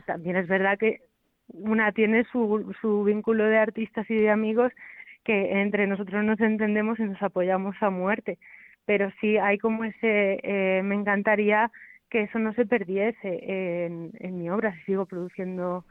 También 0.05 0.35
es 0.35 0.47
verdad 0.47 0.77
que 0.77 1.01
una 1.47 1.91
tiene 1.91 2.23
su, 2.31 2.73
su 2.81 3.03
vínculo 3.03 3.45
de 3.45 3.57
artistas 3.57 4.09
y 4.09 4.15
de 4.15 4.29
amigos 4.29 4.71
que 5.23 5.61
entre 5.61 5.87
nosotros 5.87 6.23
nos 6.23 6.39
entendemos 6.39 6.99
y 6.99 7.03
nos 7.03 7.21
apoyamos 7.21 7.75
a 7.81 7.89
muerte. 7.89 8.37
Pero 8.85 9.11
sí 9.19 9.37
hay 9.37 9.57
como 9.57 9.83
ese, 9.83 10.39
eh, 10.43 10.81
me 10.83 10.95
encantaría 10.95 11.71
que 12.09 12.21
eso 12.21 12.37
no 12.39 12.53
se 12.53 12.65
perdiese 12.65 13.85
en, 13.85 14.37
mi 14.37 14.49
obra, 14.49 14.75
si 14.75 14.83
sigo 14.83 15.05
produciendo 15.07 15.83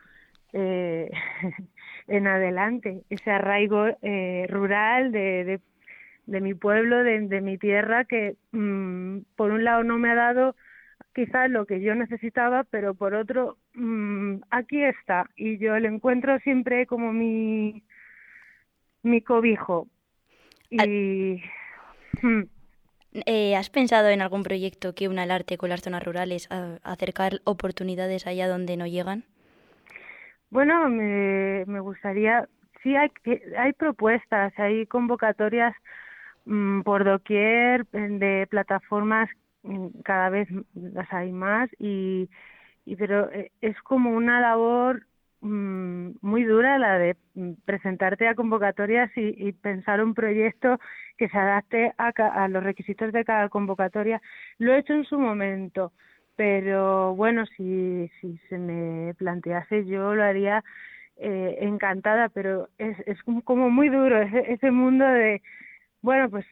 eh, 0.52 1.10
en 2.08 2.26
adelante, 2.28 3.02
ese 3.10 3.30
arraigo 3.30 3.86
eh, 4.02 4.46
rural 4.48 5.10
de, 5.10 5.44
de, 5.44 5.60
de 6.26 6.40
mi 6.40 6.54
pueblo, 6.54 7.02
de, 7.02 7.20
de 7.22 7.40
mi 7.40 7.58
tierra, 7.58 8.04
que 8.04 8.36
mm, 8.52 9.18
por 9.34 9.50
un 9.50 9.64
lado 9.64 9.82
no 9.82 9.98
me 9.98 10.10
ha 10.10 10.14
dado 10.14 10.54
quizás 11.14 11.50
lo 11.50 11.64
que 11.64 11.80
yo 11.80 11.94
necesitaba, 11.94 12.64
pero 12.64 12.94
por 12.94 13.14
otro, 13.14 13.56
mm, 13.74 14.36
aquí 14.50 14.82
está. 14.82 15.30
Y 15.36 15.58
yo 15.58 15.78
le 15.78 15.88
encuentro 15.88 16.38
siempre 16.40 16.86
como 16.86 17.12
mi, 17.12 17.82
mi 19.02 19.22
cobijo. 19.22 19.88
Y... 20.70 21.40
Mm. 22.22 22.42
Eh, 23.26 23.54
¿Has 23.54 23.70
pensado 23.70 24.08
en 24.08 24.22
algún 24.22 24.42
proyecto 24.42 24.94
que 24.94 25.08
una 25.08 25.22
el 25.22 25.30
arte 25.30 25.56
con 25.56 25.70
las 25.70 25.82
zonas 25.82 26.02
rurales, 26.02 26.48
a 26.50 26.78
acercar 26.82 27.40
oportunidades 27.44 28.26
allá 28.26 28.48
donde 28.48 28.76
no 28.76 28.88
llegan? 28.88 29.24
Bueno, 30.50 30.88
me, 30.88 31.64
me 31.66 31.78
gustaría, 31.78 32.48
sí 32.82 32.96
hay, 32.96 33.10
hay 33.56 33.72
propuestas, 33.72 34.52
hay 34.58 34.86
convocatorias 34.86 35.74
mm, 36.44 36.80
por 36.82 37.04
doquier 37.04 37.86
de 37.86 38.48
plataformas 38.50 39.30
cada 40.04 40.30
vez 40.30 40.48
las 40.74 41.12
hay 41.12 41.32
más 41.32 41.70
y, 41.78 42.28
pero 42.98 43.30
eh, 43.32 43.50
es 43.60 43.80
como 43.82 44.10
una 44.10 44.40
labor 44.40 45.06
mm, 45.40 46.10
muy 46.20 46.44
dura 46.44 46.78
la 46.78 46.98
de 46.98 47.16
presentarte 47.64 48.28
a 48.28 48.34
convocatorias 48.34 49.10
y, 49.16 49.48
y 49.48 49.52
pensar 49.52 50.02
un 50.02 50.14
proyecto 50.14 50.78
que 51.16 51.28
se 51.28 51.38
adapte 51.38 51.92
a, 51.98 52.08
a, 52.08 52.48
los 52.48 52.62
requisitos 52.62 53.12
de 53.12 53.24
cada 53.24 53.48
convocatoria. 53.48 54.20
Lo 54.58 54.74
he 54.74 54.78
hecho 54.78 54.94
en 54.94 55.04
su 55.04 55.18
momento, 55.18 55.92
pero 56.36 57.14
bueno, 57.14 57.46
si, 57.56 58.10
si 58.20 58.38
se 58.48 58.58
me 58.58 59.14
plantease 59.14 59.86
yo 59.86 60.14
lo 60.14 60.24
haría 60.24 60.62
eh, 61.16 61.58
encantada, 61.60 62.28
pero 62.28 62.68
es, 62.78 62.98
es 63.06 63.18
como 63.44 63.70
muy 63.70 63.88
duro 63.88 64.20
ese, 64.20 64.52
ese 64.52 64.70
mundo 64.70 65.04
de, 65.06 65.42
bueno, 66.02 66.28
pues 66.30 66.44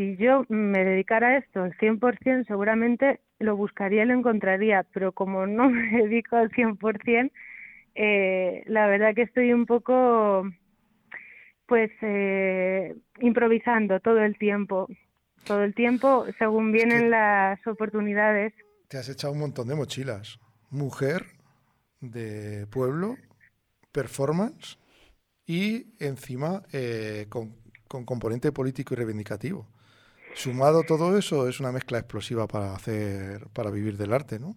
si 0.00 0.16
yo 0.16 0.46
me 0.48 0.82
dedicara 0.82 1.28
a 1.28 1.36
esto 1.36 1.62
al 1.62 1.76
100%, 1.76 2.46
seguramente 2.46 3.20
lo 3.38 3.54
buscaría 3.54 4.04
y 4.04 4.06
lo 4.06 4.14
encontraría, 4.14 4.86
pero 4.94 5.12
como 5.12 5.46
no 5.46 5.68
me 5.68 5.90
dedico 6.02 6.36
al 6.36 6.50
100%, 6.52 7.30
eh, 7.96 8.62
la 8.66 8.86
verdad 8.86 9.14
que 9.14 9.22
estoy 9.22 9.52
un 9.52 9.66
poco, 9.66 10.48
pues, 11.66 11.90
eh, 12.00 12.96
improvisando 13.20 14.00
todo 14.00 14.20
el 14.20 14.38
tiempo, 14.38 14.88
todo 15.44 15.64
el 15.64 15.74
tiempo 15.74 16.24
según 16.38 16.72
vienen 16.72 17.10
las 17.10 17.58
oportunidades. 17.66 18.54
Te 18.88 18.96
has 18.96 19.08
echado 19.10 19.34
un 19.34 19.40
montón 19.40 19.68
de 19.68 19.74
mochilas. 19.74 20.38
Mujer 20.70 21.26
de 22.00 22.66
pueblo 22.68 23.16
performance 23.92 24.78
y 25.44 25.92
encima 25.98 26.62
eh, 26.72 27.26
con, 27.28 27.54
con, 27.86 28.06
componente 28.06 28.50
político 28.50 28.94
y 28.94 28.96
reivindicativo. 28.96 29.66
Sumado 30.34 30.82
todo 30.84 31.16
eso 31.18 31.48
es 31.48 31.60
una 31.60 31.72
mezcla 31.72 31.98
explosiva 31.98 32.46
para 32.46 32.74
hacer, 32.74 33.48
para 33.52 33.70
vivir 33.70 33.96
del 33.96 34.12
arte, 34.12 34.38
¿no? 34.38 34.56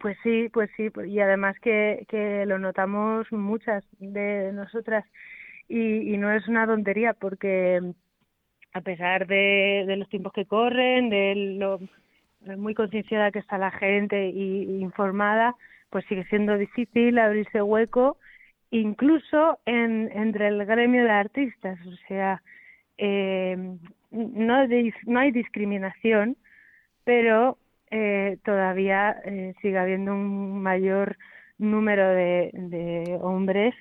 Pues 0.00 0.16
sí, 0.22 0.48
pues 0.52 0.70
sí, 0.76 0.90
y 1.06 1.20
además 1.20 1.56
que, 1.60 2.06
que 2.08 2.44
lo 2.46 2.58
notamos 2.58 3.30
muchas 3.32 3.84
de 3.98 4.52
nosotras 4.52 5.04
y, 5.68 6.12
y 6.12 6.16
no 6.18 6.30
es 6.30 6.46
una 6.48 6.66
tontería 6.66 7.14
porque 7.14 7.80
a 8.72 8.80
pesar 8.82 9.26
de, 9.26 9.84
de 9.86 9.96
los 9.96 10.08
tiempos 10.08 10.32
que 10.34 10.44
corren, 10.44 11.08
de 11.08 11.56
lo 11.58 11.80
muy 12.56 12.74
concienciada 12.74 13.32
que 13.32 13.38
está 13.38 13.58
la 13.58 13.70
gente 13.70 14.28
y, 14.28 14.80
informada, 14.80 15.56
pues 15.90 16.04
sigue 16.06 16.24
siendo 16.26 16.56
difícil 16.56 17.18
abrirse 17.18 17.62
hueco 17.62 18.18
incluso 18.70 19.58
en, 19.64 20.10
entre 20.12 20.48
el 20.48 20.64
gremio 20.66 21.04
de 21.04 21.10
artistas, 21.10 21.78
o 21.86 21.96
sea, 22.08 22.42
eh, 22.98 23.56
no, 24.10 25.18
hay 25.18 25.30
discriminación, 25.32 26.36
pero 27.04 27.58
eh, 27.90 28.38
todavía 28.44 29.20
eh, 29.24 29.54
sigue 29.62 29.78
habiendo 29.78 30.12
un 30.14 30.62
mayor 30.62 31.16
número 31.58 32.08
de, 32.08 33.18
hombres 33.22 33.74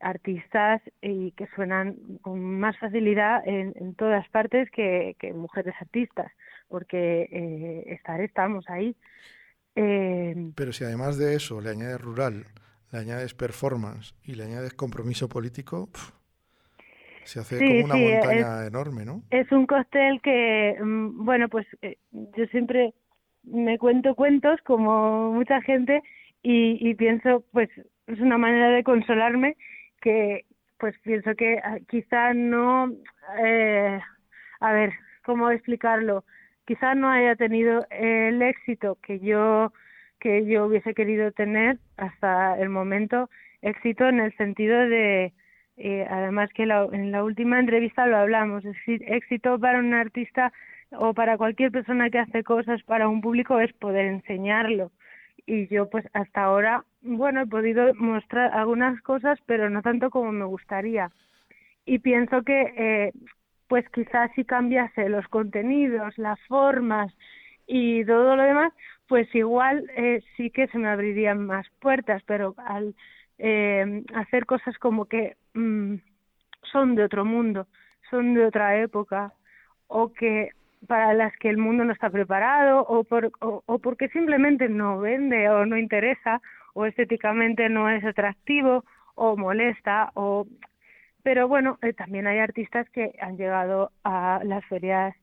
artistas 0.00 0.80
y 1.02 1.32
que 1.32 1.48
suenan 1.56 1.96
con 2.22 2.40
más 2.60 2.78
facilidad 2.78 3.46
en, 3.46 3.72
en 3.76 3.94
todas 3.94 4.28
partes 4.28 4.70
que, 4.70 5.16
mujeres 5.34 5.74
artistas, 5.80 6.30
porque 6.68 7.28
eh, 7.30 7.84
estar 7.94 8.20
estamos 8.20 8.64
ahí. 8.68 8.96
Eh, 9.74 10.52
Pero 10.54 10.72
si 10.72 10.84
además 10.84 11.18
de 11.18 11.34
eso 11.34 11.60
le 11.60 11.70
añades 11.70 12.00
rural, 12.00 12.46
le 12.92 12.98
añades 12.98 13.34
performance 13.34 14.14
y 14.22 14.34
le 14.34 14.44
añades 14.44 14.74
compromiso 14.74 15.28
político, 15.28 15.88
se 17.28 17.40
hace 17.40 17.58
sí, 17.58 17.66
como 17.66 17.84
una 17.84 17.94
sí, 17.94 18.12
montaña 18.12 18.62
es, 18.62 18.68
enorme, 18.68 19.04
¿no? 19.04 19.22
Es 19.30 19.52
un 19.52 19.66
cóctel 19.66 20.20
que, 20.22 20.76
mm, 20.80 21.24
bueno, 21.24 21.48
pues 21.48 21.66
eh, 21.82 21.98
yo 22.10 22.46
siempre 22.46 22.94
me 23.44 23.78
cuento 23.78 24.14
cuentos 24.14 24.60
como 24.62 25.32
mucha 25.32 25.60
gente 25.60 26.02
y, 26.42 26.78
y 26.80 26.94
pienso, 26.94 27.44
pues 27.52 27.68
es 28.06 28.20
una 28.20 28.38
manera 28.38 28.70
de 28.70 28.82
consolarme 28.82 29.56
que, 30.00 30.46
pues 30.78 30.94
pienso 31.02 31.34
que 31.34 31.58
ah, 31.62 31.78
quizá 31.88 32.32
no, 32.32 32.92
eh, 33.44 34.00
a 34.60 34.72
ver, 34.72 34.92
¿cómo 35.24 35.50
explicarlo? 35.50 36.24
Quizá 36.66 36.94
no 36.94 37.10
haya 37.10 37.36
tenido 37.36 37.86
el 37.90 38.40
éxito 38.42 38.98
que 39.02 39.18
yo 39.20 39.72
que 40.20 40.44
yo 40.46 40.66
hubiese 40.66 40.94
querido 40.94 41.30
tener 41.30 41.78
hasta 41.96 42.58
el 42.58 42.70
momento 42.70 43.30
éxito 43.62 44.08
en 44.08 44.18
el 44.18 44.36
sentido 44.36 44.76
de 44.88 45.32
eh, 45.78 46.06
además 46.10 46.50
que 46.52 46.66
la, 46.66 46.88
en 46.92 47.12
la 47.12 47.22
última 47.22 47.60
entrevista 47.60 48.06
lo 48.06 48.16
hablamos 48.16 48.64
es 48.64 48.74
decir 48.74 49.02
éxito 49.06 49.58
para 49.58 49.78
un 49.78 49.94
artista 49.94 50.52
o 50.90 51.14
para 51.14 51.36
cualquier 51.36 51.70
persona 51.70 52.10
que 52.10 52.18
hace 52.18 52.42
cosas 52.42 52.82
para 52.82 53.08
un 53.08 53.20
público 53.20 53.60
es 53.60 53.72
poder 53.74 54.06
enseñarlo. 54.06 54.90
Y 55.46 55.68
yo 55.68 55.88
pues 55.88 56.04
hasta 56.12 56.42
ahora 56.42 56.84
bueno 57.00 57.42
he 57.42 57.46
podido 57.46 57.94
mostrar 57.94 58.52
algunas 58.52 59.00
cosas 59.02 59.38
pero 59.46 59.70
no 59.70 59.82
tanto 59.82 60.10
como 60.10 60.32
me 60.32 60.44
gustaría. 60.44 61.10
Y 61.84 62.00
pienso 62.00 62.42
que 62.42 62.60
eh, 62.76 63.12
pues 63.68 63.88
quizás 63.90 64.30
si 64.34 64.44
cambiase 64.44 65.08
los 65.08 65.28
contenidos, 65.28 66.18
las 66.18 66.40
formas 66.48 67.14
y 67.66 68.04
todo 68.04 68.34
lo 68.34 68.42
demás, 68.42 68.72
pues 69.06 69.32
igual 69.34 69.84
eh, 69.96 70.22
sí 70.36 70.50
que 70.50 70.66
se 70.68 70.78
me 70.78 70.88
abrirían 70.88 71.46
más 71.46 71.66
puertas, 71.80 72.22
pero 72.26 72.54
al 72.58 72.94
eh, 73.38 74.02
hacer 74.14 74.46
cosas 74.46 74.76
como 74.78 75.04
que 75.04 75.36
mmm, 75.58 76.00
son 76.72 76.94
de 76.94 77.04
otro 77.04 77.24
mundo, 77.24 77.66
son 78.10 78.34
de 78.34 78.46
otra 78.46 78.76
época, 78.78 79.32
o 79.88 80.12
que 80.12 80.50
para 80.86 81.12
las 81.14 81.36
que 81.38 81.50
el 81.50 81.58
mundo 81.58 81.84
no 81.84 81.92
está 81.92 82.10
preparado, 82.10 82.82
o, 82.82 83.04
por, 83.04 83.32
o, 83.40 83.62
o 83.66 83.78
porque 83.78 84.08
simplemente 84.10 84.68
no 84.68 85.00
vende 85.00 85.48
o 85.50 85.66
no 85.66 85.76
interesa, 85.76 86.40
o 86.74 86.86
estéticamente 86.86 87.68
no 87.68 87.90
es 87.90 88.04
atractivo, 88.04 88.84
o 89.14 89.36
molesta, 89.36 90.12
o 90.14 90.46
pero 91.22 91.48
bueno, 91.48 91.78
eh, 91.82 91.92
también 91.92 92.26
hay 92.26 92.38
artistas 92.38 92.88
que 92.90 93.14
han 93.20 93.36
llegado 93.36 93.90
a 94.04 94.40
las 94.44 94.64
ferias 94.66 95.14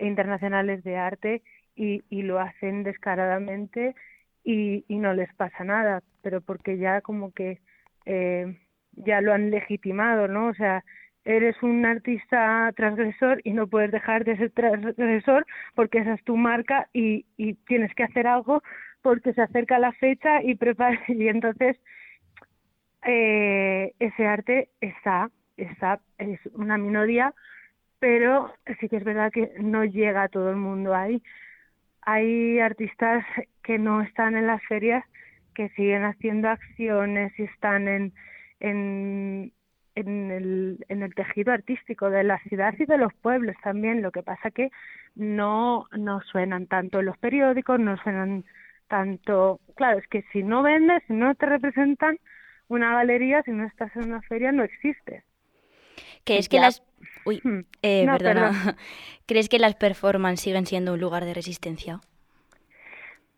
internacionales 0.00 0.82
de 0.82 0.96
arte 0.96 1.42
y, 1.76 2.02
lo 2.22 2.40
hacen 2.40 2.82
descaradamente 2.82 3.94
y, 4.42 4.84
y 4.88 4.96
no 4.96 5.12
les 5.14 5.32
pasa 5.34 5.62
nada, 5.64 6.02
pero 6.22 6.40
porque 6.40 6.78
ya 6.78 7.02
como 7.02 7.32
que 7.32 7.60
eh, 8.06 8.58
ya 8.96 9.20
lo 9.20 9.32
han 9.32 9.50
legitimado, 9.50 10.28
¿no? 10.28 10.48
O 10.48 10.54
sea, 10.54 10.84
eres 11.24 11.60
un 11.62 11.84
artista 11.86 12.72
transgresor 12.76 13.40
y 13.44 13.52
no 13.52 13.66
puedes 13.66 13.90
dejar 13.90 14.24
de 14.24 14.36
ser 14.36 14.50
transgresor 14.50 15.46
porque 15.74 15.98
esa 15.98 16.14
es 16.14 16.24
tu 16.24 16.36
marca 16.36 16.88
y, 16.92 17.26
y 17.36 17.54
tienes 17.66 17.94
que 17.94 18.04
hacer 18.04 18.26
algo 18.26 18.62
porque 19.02 19.32
se 19.32 19.42
acerca 19.42 19.78
la 19.78 19.92
fecha 19.92 20.42
y 20.42 20.54
prepara 20.54 21.00
y 21.08 21.28
entonces 21.28 21.78
eh, 23.06 23.92
ese 23.98 24.26
arte 24.26 24.68
está 24.80 25.30
está, 25.56 26.00
es 26.18 26.40
una 26.54 26.78
minoría, 26.78 27.34
pero 27.98 28.52
sí 28.80 28.88
que 28.88 28.96
es 28.96 29.04
verdad 29.04 29.32
que 29.32 29.52
no 29.60 29.84
llega 29.84 30.24
a 30.24 30.28
todo 30.28 30.50
el 30.50 30.56
mundo 30.56 30.94
ahí. 30.94 31.22
Hay 32.02 32.58
artistas 32.60 33.24
que 33.62 33.78
no 33.78 34.02
están 34.02 34.36
en 34.36 34.46
las 34.46 34.62
ferias, 34.66 35.04
que 35.54 35.68
siguen 35.70 36.04
haciendo 36.04 36.48
acciones 36.48 37.32
y 37.38 37.44
están 37.44 37.88
en, 37.88 38.12
en, 38.60 39.52
en, 39.94 40.30
el, 40.30 40.84
en 40.88 41.02
el 41.02 41.14
tejido 41.14 41.52
artístico 41.52 42.10
de 42.10 42.24
la 42.24 42.38
ciudad 42.40 42.74
y 42.78 42.84
de 42.84 42.98
los 42.98 43.12
pueblos 43.14 43.56
también. 43.62 44.02
Lo 44.02 44.10
que 44.12 44.22
pasa 44.22 44.50
que 44.50 44.70
no, 45.14 45.86
no 45.96 46.20
suenan 46.22 46.66
tanto 46.66 47.00
en 47.00 47.06
los 47.06 47.18
periódicos, 47.18 47.78
no 47.80 47.96
suenan 47.98 48.44
tanto. 48.88 49.60
Claro, 49.76 49.98
es 49.98 50.08
que 50.08 50.24
si 50.32 50.42
no 50.42 50.62
vendes, 50.62 51.02
si 51.06 51.12
no 51.12 51.34
te 51.34 51.46
representan 51.46 52.18
una 52.68 52.94
galería, 52.94 53.42
si 53.42 53.50
no 53.50 53.66
estás 53.66 53.94
en 53.96 54.04
una 54.04 54.22
feria, 54.22 54.52
no 54.52 54.64
existes. 54.64 55.24
¿Crees 56.24 56.48
que 56.48 56.58
las... 56.58 56.82
Uy, 57.26 57.40
hmm. 57.42 57.60
eh, 57.82 58.04
no, 58.06 58.16
perdona. 58.16 58.50
Perdón. 58.50 58.76
¿Crees 59.26 59.48
que 59.48 59.58
las 59.58 59.74
performances 59.74 60.40
siguen 60.40 60.66
siendo 60.66 60.94
un 60.94 61.00
lugar 61.00 61.24
de 61.24 61.34
resistencia? 61.34 62.00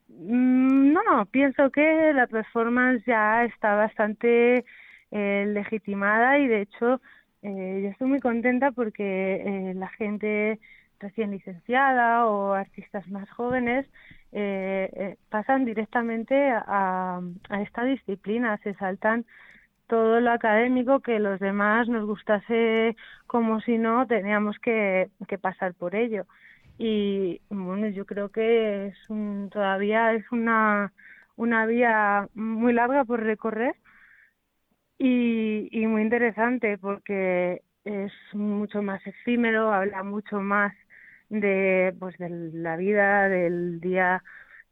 Mm, 0.08 0.92
no, 0.92 1.26
pienso 1.26 1.70
que 1.70 2.12
la 2.14 2.26
performance 2.26 3.04
ya 3.06 3.44
está 3.44 3.74
bastante 3.74 4.64
eh, 5.10 5.44
legitimada 5.48 6.38
y 6.38 6.46
de 6.48 6.62
hecho 6.62 7.00
Eh, 7.42 7.80
yo 7.82 7.90
estoy 7.90 8.08
muy 8.08 8.20
contenta 8.20 8.72
porque 8.72 9.04
eh, 9.36 9.74
la 9.74 9.88
gente 9.90 10.58
recién 10.98 11.30
licenciada 11.30 12.26
o 12.26 12.52
artistas 12.54 13.06
más 13.08 13.30
jóvenes 13.30 13.86
eh, 14.32 14.90
eh, 14.94 15.16
pasan 15.30 15.64
directamente 15.64 16.34
a, 16.50 17.20
esta 17.62 17.84
disciplina, 17.84 18.58
se 18.64 18.74
saltan 18.74 19.24
todo 19.86 20.20
lo 20.20 20.32
académico 20.32 21.00
que 21.00 21.18
los 21.20 21.38
demás 21.40 21.88
nos 21.88 22.06
gustase 22.06 22.96
como 23.26 23.60
si 23.60 23.78
no 23.78 24.06
teníamos 24.06 24.58
que, 24.58 25.10
que 25.28 25.38
pasar 25.38 25.74
por 25.74 25.94
ello. 25.94 26.24
Y 26.78 27.40
bueno 27.50 27.88
yo 27.88 28.04
creo 28.06 28.30
que 28.30 28.88
es 28.88 28.96
un, 29.10 29.48
todavía 29.50 30.12
es 30.14 30.24
una 30.32 30.92
una 31.36 31.66
vía 31.66 32.28
muy 32.34 32.72
larga 32.72 33.04
por 33.04 33.22
recorrer 33.22 33.74
y, 34.98 35.68
y 35.70 35.86
muy 35.86 36.02
interesante 36.02 36.78
porque 36.78 37.62
es 37.84 38.12
mucho 38.32 38.82
más 38.82 39.06
efímero 39.06 39.72
habla 39.72 40.02
mucho 40.02 40.40
más 40.40 40.74
de 41.28 41.94
pues 41.98 42.16
de 42.18 42.28
la 42.30 42.76
vida 42.76 43.28
del 43.28 43.80
día 43.80 44.22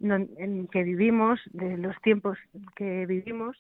en 0.00 0.68
que 0.68 0.82
vivimos 0.82 1.40
de 1.52 1.76
los 1.78 1.96
tiempos 2.02 2.38
que 2.76 3.06
vivimos 3.06 3.56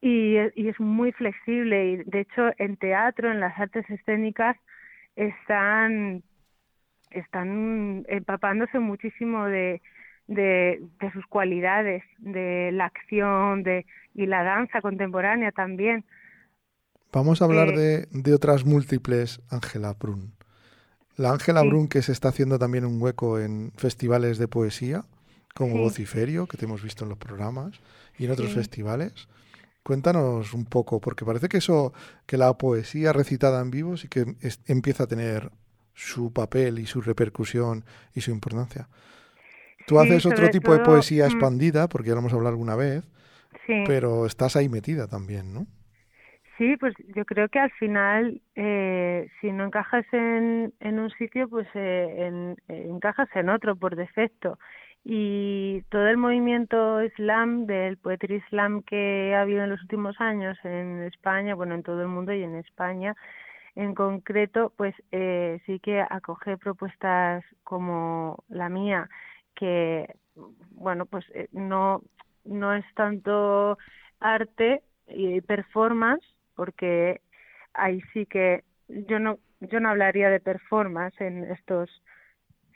y, 0.00 0.36
y 0.54 0.68
es 0.68 0.80
muy 0.80 1.12
flexible 1.12 1.92
y 1.92 1.96
de 1.98 2.20
hecho 2.20 2.50
en 2.58 2.76
teatro 2.76 3.30
en 3.30 3.40
las 3.40 3.58
artes 3.58 3.88
escénicas 3.90 4.56
están 5.16 6.22
están 7.10 8.04
empapándose 8.08 8.78
muchísimo 8.78 9.46
de, 9.46 9.80
de, 10.28 10.80
de 11.00 11.12
sus 11.12 11.26
cualidades, 11.26 12.04
de 12.18 12.70
la 12.72 12.84
acción 12.86 13.62
de, 13.64 13.84
y 14.14 14.26
la 14.26 14.44
danza 14.44 14.80
contemporánea 14.80 15.50
también. 15.52 16.04
Vamos 17.12 17.40
a 17.42 17.46
hablar 17.46 17.70
Eh, 17.70 17.76
de, 17.76 18.06
de 18.10 18.34
otras 18.34 18.64
múltiples 18.64 19.40
Ángela 19.50 19.94
Brun. 19.98 20.34
La 21.16 21.32
Ángela 21.32 21.62
Sí. 21.62 21.68
Brun 21.68 21.88
que 21.88 22.02
se 22.02 22.12
está 22.12 22.28
haciendo 22.28 22.58
también 22.58 22.84
un 22.84 23.00
hueco 23.02 23.40
en 23.40 23.72
festivales 23.76 24.38
de 24.38 24.46
poesía, 24.46 25.04
como 25.54 25.72
Sí. 25.74 25.80
Vociferio, 25.80 26.46
que 26.46 26.56
te 26.56 26.66
hemos 26.66 26.82
visto 26.82 27.04
en 27.04 27.08
los 27.08 27.18
programas, 27.18 27.80
y 28.18 28.26
en 28.26 28.30
otros 28.30 28.50
Sí. 28.50 28.54
festivales. 28.56 29.28
Cuéntanos 29.82 30.52
un 30.52 30.66
poco, 30.66 31.00
porque 31.00 31.24
parece 31.24 31.48
que 31.48 31.56
eso, 31.56 31.94
que 32.26 32.36
la 32.36 32.52
poesía 32.58 33.12
recitada 33.14 33.62
en 33.62 33.70
vivo 33.70 33.96
sí 33.96 34.06
que 34.08 34.36
es- 34.42 34.60
empieza 34.66 35.04
a 35.04 35.06
tener 35.06 35.50
su 35.94 36.32
papel 36.32 36.78
y 36.78 36.86
su 36.86 37.00
repercusión 37.00 37.84
y 38.14 38.20
su 38.20 38.30
importancia. 38.30 38.88
Tú 39.88 39.96
Sí, 39.96 40.06
haces 40.12 40.26
otro 40.26 40.50
tipo 40.50 40.72
de 40.72 40.80
poesía 40.80 41.24
mm. 41.24 41.28
expandida, 41.28 41.88
porque 41.88 42.08
ya 42.08 42.14
lo 42.14 42.20
hemos 42.20 42.32
hablado 42.34 42.50
alguna 42.50 42.76
vez, 42.76 43.04
Sí. 43.66 43.84
pero 43.86 44.26
estás 44.26 44.56
ahí 44.56 44.68
metida 44.68 45.08
también, 45.08 45.54
¿no? 45.54 45.66
Sí, 46.56 46.76
pues 46.76 46.94
yo 47.14 47.24
creo 47.24 47.48
que 47.48 47.60
al 47.60 47.70
final, 47.72 48.42
eh, 48.56 49.28
si 49.40 49.52
no 49.52 49.64
encajas 49.66 50.04
en, 50.12 50.74
en 50.80 50.98
un 50.98 51.10
sitio, 51.10 51.48
pues 51.48 51.68
eh, 51.74 52.26
en- 52.26 52.56
eh, 52.68 52.86
encajas 52.90 53.28
en 53.36 53.48
otro 53.48 53.76
por 53.76 53.94
defecto. 53.96 54.58
Y 55.04 55.82
todo 55.90 56.08
el 56.08 56.16
movimiento 56.16 56.98
slam, 57.16 57.66
del 57.66 57.96
poetry 57.98 58.40
slam 58.50 58.82
que 58.82 59.34
ha 59.36 59.42
habido 59.42 59.62
en 59.62 59.70
los 59.70 59.80
últimos 59.82 60.20
años 60.20 60.58
en 60.64 61.04
España, 61.04 61.54
bueno, 61.54 61.74
en 61.76 61.82
todo 61.84 62.02
el 62.02 62.08
mundo 62.08 62.32
y 62.34 62.42
en 62.42 62.56
España 62.56 63.14
en 63.76 63.94
concreto, 63.94 64.72
pues 64.76 64.94
eh, 65.12 65.60
sí 65.66 65.78
que 65.80 66.00
acoge 66.00 66.56
propuestas 66.58 67.44
como 67.64 68.44
la 68.48 68.68
mía, 68.68 69.08
que, 69.58 70.14
bueno, 70.70 71.06
pues 71.06 71.24
eh, 71.34 71.48
no, 71.52 72.02
no 72.44 72.74
es 72.74 72.84
tanto 72.94 73.76
arte 74.20 74.82
y 75.08 75.40
performance, 75.40 76.24
porque 76.54 77.20
ahí 77.74 78.00
sí 78.12 78.26
que 78.26 78.62
yo 78.88 79.18
no 79.18 79.38
yo 79.60 79.80
no 79.80 79.88
hablaría 79.90 80.30
de 80.30 80.40
performance 80.40 81.20
en 81.20 81.44
estos 81.50 81.90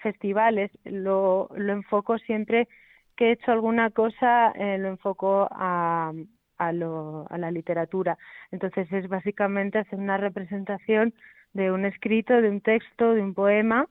festivales. 0.03 0.71
Lo 0.85 1.49
lo 1.55 1.73
enfoco 1.73 2.19
siempre 2.19 2.69
que 3.17 3.29
he 3.29 3.33
hecho 3.33 3.53
alguna 3.53 3.91
cosa 3.91 4.51
eh, 4.57 4.79
lo 4.79 4.89
enfoco 4.89 5.49
a 5.51 6.13
a 6.59 6.73
lo 6.73 7.27
a 7.31 7.39
la 7.39 7.51
literatura. 7.53 8.19
Entonces 8.51 8.93
es 8.93 9.09
básicamente 9.09 9.79
hacer 9.79 9.99
una 9.99 10.17
representación 10.17 11.15
de 11.53 11.71
un 11.71 11.85
escrito 11.85 12.41
de 12.43 12.49
un 12.51 12.61
texto 12.61 13.15
de 13.15 13.23
un 13.23 13.35
poema 13.35 13.87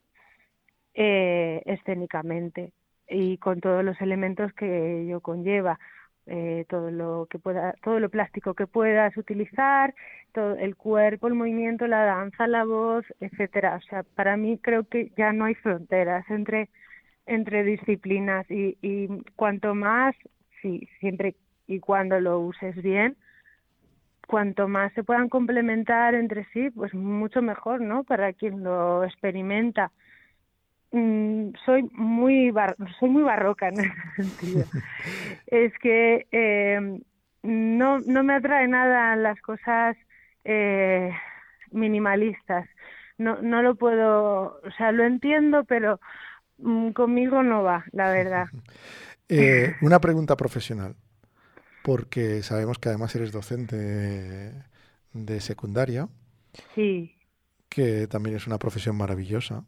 eh, 0.93 1.61
escénicamente 1.65 2.73
y 3.11 3.37
con 3.37 3.59
todos 3.59 3.83
los 3.83 3.99
elementos 4.01 4.53
que 4.53 5.01
ello 5.01 5.19
conlleva 5.19 5.79
eh, 6.27 6.65
todo 6.69 6.91
lo 6.91 7.27
que 7.29 7.39
pueda 7.39 7.73
todo 7.83 7.99
lo 7.99 8.09
plástico 8.09 8.53
que 8.53 8.67
puedas 8.67 9.15
utilizar 9.17 9.93
todo 10.33 10.55
el 10.55 10.75
cuerpo 10.75 11.27
el 11.27 11.33
movimiento 11.33 11.87
la 11.87 12.05
danza 12.05 12.47
la 12.47 12.63
voz 12.63 13.05
etcétera. 13.19 13.75
O 13.75 13.81
sea 13.81 14.03
para 14.03 14.37
mí 14.37 14.57
creo 14.59 14.83
que 14.83 15.11
ya 15.17 15.33
no 15.33 15.45
hay 15.45 15.55
fronteras 15.55 16.23
entre 16.29 16.69
entre 17.25 17.63
disciplinas 17.63 18.49
y, 18.49 18.77
y 18.81 19.07
cuanto 19.35 19.75
más 19.75 20.15
sí 20.61 20.87
siempre 20.99 21.35
y 21.67 21.79
cuando 21.79 22.19
lo 22.19 22.39
uses 22.39 22.75
bien 22.81 23.17
cuanto 24.27 24.67
más 24.67 24.93
se 24.93 25.03
puedan 25.03 25.27
complementar 25.27 26.13
entre 26.15 26.45
sí 26.53 26.69
pues 26.69 26.93
mucho 26.93 27.41
mejor 27.41 27.81
no 27.81 28.03
para 28.03 28.31
quien 28.33 28.63
lo 28.63 29.03
experimenta 29.03 29.91
Mm, 30.91 31.51
soy 31.65 31.83
muy 31.93 32.51
bar 32.51 32.75
soy 32.99 33.09
muy 33.09 33.23
barroca 33.23 33.69
en 33.69 33.79
ese 33.79 33.93
sentido. 34.17 34.65
Es 35.47 35.73
que 35.79 36.27
eh, 36.31 36.99
no 37.43 37.99
no 37.99 38.23
me 38.23 38.35
atrae 38.35 38.67
nada 38.67 39.15
las 39.15 39.39
cosas 39.41 39.95
eh, 40.43 41.11
minimalistas. 41.71 42.67
No 43.17 43.41
no 43.41 43.61
lo 43.61 43.75
puedo 43.75 44.59
o 44.63 44.71
sea 44.77 44.91
lo 44.91 45.03
entiendo 45.05 45.63
pero 45.63 45.99
mm, 46.57 46.91
conmigo 46.91 47.43
no 47.43 47.63
va 47.63 47.85
la 47.91 48.11
verdad. 48.11 48.47
Eh, 49.33 49.75
una 49.81 50.01
pregunta 50.01 50.35
profesional, 50.35 50.97
porque 51.83 52.43
sabemos 52.43 52.79
que 52.79 52.89
además 52.89 53.15
eres 53.15 53.31
docente 53.31 53.77
de, 53.77 54.53
de 55.13 55.41
secundaria, 55.41 56.09
sí. 56.75 57.15
Que 57.69 58.07
también 58.07 58.35
es 58.35 58.47
una 58.47 58.59
profesión 58.59 58.97
maravillosa, 58.97 59.63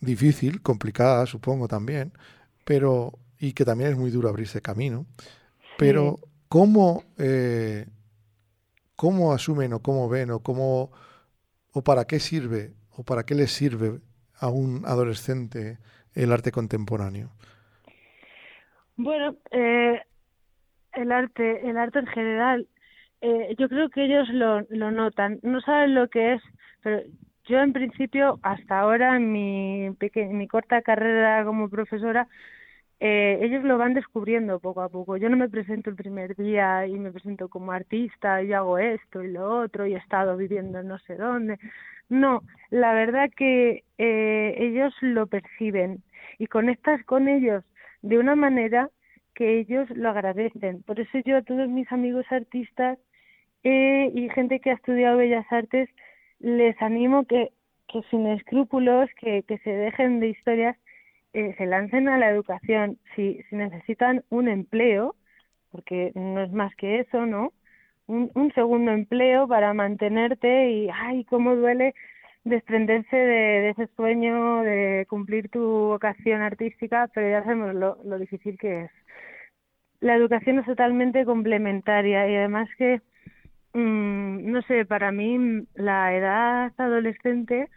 difícil, 0.00 0.62
complicada, 0.62 1.26
supongo 1.26 1.68
también, 1.68 2.12
pero 2.64 3.18
y 3.38 3.52
que 3.52 3.64
también 3.64 3.90
es 3.90 3.96
muy 3.96 4.10
duro 4.10 4.28
abrirse 4.28 4.60
camino. 4.60 5.06
Pero 5.78 6.16
¿cómo, 6.48 7.04
eh, 7.18 7.86
cómo 8.96 9.32
asumen 9.32 9.72
o 9.74 9.80
cómo 9.80 10.08
ven 10.08 10.30
o 10.30 10.40
cómo 10.40 10.90
o 11.72 11.82
para 11.82 12.06
qué 12.06 12.18
sirve 12.18 12.72
o 12.96 13.02
para 13.02 13.24
qué 13.24 13.34
les 13.34 13.50
sirve 13.52 14.00
a 14.38 14.48
un 14.48 14.82
adolescente 14.86 15.78
el 16.14 16.32
arte 16.32 16.50
contemporáneo? 16.50 17.30
Bueno, 18.96 19.36
eh, 19.50 20.00
el 20.94 21.12
arte, 21.12 21.68
el 21.68 21.76
arte 21.76 21.98
en 21.98 22.06
general, 22.06 22.66
eh, 23.20 23.54
yo 23.58 23.68
creo 23.68 23.90
que 23.90 24.06
ellos 24.06 24.28
lo, 24.30 24.62
lo 24.70 24.90
notan, 24.90 25.38
no 25.42 25.60
saben 25.60 25.94
lo 25.94 26.08
que 26.08 26.34
es, 26.34 26.42
pero 26.82 27.02
yo 27.46 27.60
en 27.60 27.72
principio, 27.72 28.38
hasta 28.42 28.80
ahora, 28.80 29.16
en 29.16 29.32
mi, 29.32 29.86
en 29.86 30.38
mi 30.38 30.48
corta 30.48 30.82
carrera 30.82 31.44
como 31.44 31.68
profesora, 31.68 32.28
eh, 33.00 33.38
ellos 33.42 33.62
lo 33.64 33.78
van 33.78 33.94
descubriendo 33.94 34.58
poco 34.60 34.80
a 34.82 34.88
poco. 34.88 35.16
Yo 35.16 35.28
no 35.28 35.36
me 35.36 35.48
presento 35.48 35.90
el 35.90 35.96
primer 35.96 36.34
día 36.36 36.86
y 36.86 36.98
me 36.98 37.12
presento 37.12 37.48
como 37.48 37.72
artista 37.72 38.42
y 38.42 38.52
hago 38.52 38.78
esto 38.78 39.22
y 39.22 39.32
lo 39.32 39.60
otro 39.60 39.86
y 39.86 39.94
he 39.94 39.98
estado 39.98 40.36
viviendo 40.36 40.80
en 40.80 40.88
no 40.88 40.98
sé 41.00 41.16
dónde. 41.16 41.58
No, 42.08 42.42
la 42.70 42.94
verdad 42.94 43.30
que 43.36 43.84
eh, 43.98 44.54
ellos 44.58 44.94
lo 45.00 45.26
perciben 45.26 46.02
y 46.38 46.46
conectas 46.46 47.04
con 47.04 47.28
ellos 47.28 47.64
de 48.02 48.18
una 48.18 48.36
manera 48.36 48.90
que 49.34 49.58
ellos 49.60 49.88
lo 49.90 50.10
agradecen. 50.10 50.82
Por 50.82 51.00
eso 51.00 51.18
yo 51.24 51.36
a 51.38 51.42
todos 51.42 51.68
mis 51.68 51.90
amigos 51.92 52.26
artistas 52.30 52.98
eh, 53.64 54.10
y 54.14 54.28
gente 54.30 54.60
que 54.60 54.70
ha 54.70 54.74
estudiado 54.74 55.18
Bellas 55.18 55.46
Artes 55.50 55.88
les 56.40 56.80
animo 56.82 57.24
que, 57.26 57.52
que 57.88 58.02
sin 58.10 58.26
escrúpulos, 58.26 59.08
que, 59.20 59.42
que 59.44 59.58
se 59.58 59.70
dejen 59.70 60.20
de 60.20 60.28
historias, 60.28 60.76
eh, 61.32 61.54
se 61.58 61.66
lancen 61.66 62.08
a 62.08 62.18
la 62.18 62.30
educación. 62.30 62.98
Si, 63.14 63.40
si 63.48 63.56
necesitan 63.56 64.24
un 64.30 64.48
empleo, 64.48 65.16
porque 65.70 66.12
no 66.14 66.42
es 66.42 66.52
más 66.52 66.74
que 66.76 67.00
eso, 67.00 67.26
¿no? 67.26 67.52
Un, 68.06 68.30
un 68.34 68.52
segundo 68.54 68.92
empleo 68.92 69.48
para 69.48 69.74
mantenerte 69.74 70.70
y, 70.70 70.88
ay, 70.92 71.24
cómo 71.24 71.56
duele 71.56 71.94
desprenderse 72.44 73.16
de, 73.16 73.60
de 73.62 73.70
ese 73.70 73.88
sueño 73.96 74.62
de 74.62 75.06
cumplir 75.08 75.48
tu 75.48 75.60
vocación 75.60 76.40
artística, 76.42 77.10
pero 77.12 77.28
ya 77.28 77.42
sabemos 77.42 77.74
lo, 77.74 77.98
lo 78.04 78.18
difícil 78.18 78.56
que 78.58 78.82
es. 78.82 78.90
La 80.00 80.14
educación 80.14 80.58
es 80.58 80.66
totalmente 80.66 81.24
complementaria 81.24 82.28
y 82.28 82.36
además 82.36 82.68
que, 82.78 83.00
mm, 83.76 84.50
no 84.52 84.62
sé, 84.62 84.84
para 84.86 85.12
mí 85.12 85.66
la 85.74 86.14
edad 86.16 86.72
adolescente 86.78 87.68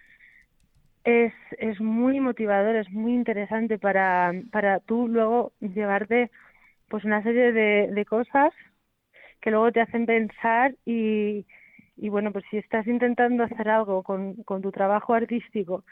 es, 1.03 1.33
es 1.57 1.79
muy 1.81 2.19
motivador, 2.19 2.75
es 2.75 2.89
muy 2.91 3.13
interesante 3.13 3.79
para, 3.79 4.31
para 4.51 4.79
tú 4.81 5.07
luego 5.07 5.53
llevarte 5.59 6.31
pues 6.89 7.05
una 7.05 7.23
serie 7.23 7.53
de, 7.53 7.89
de 7.93 8.05
cosas 8.05 8.51
que 9.41 9.51
luego 9.51 9.71
te 9.71 9.81
hacen 9.81 10.05
pensar 10.05 10.75
y, 10.85 11.45
y 11.97 12.09
bueno, 12.09 12.31
pues 12.33 12.45
si 12.51 12.57
estás 12.57 12.87
intentando 12.87 13.43
hacer 13.43 13.69
algo 13.69 14.03
con, 14.03 14.35
con 14.45 14.61
tu 14.61 14.71
trabajo 14.71 15.13
artístico 15.15 15.85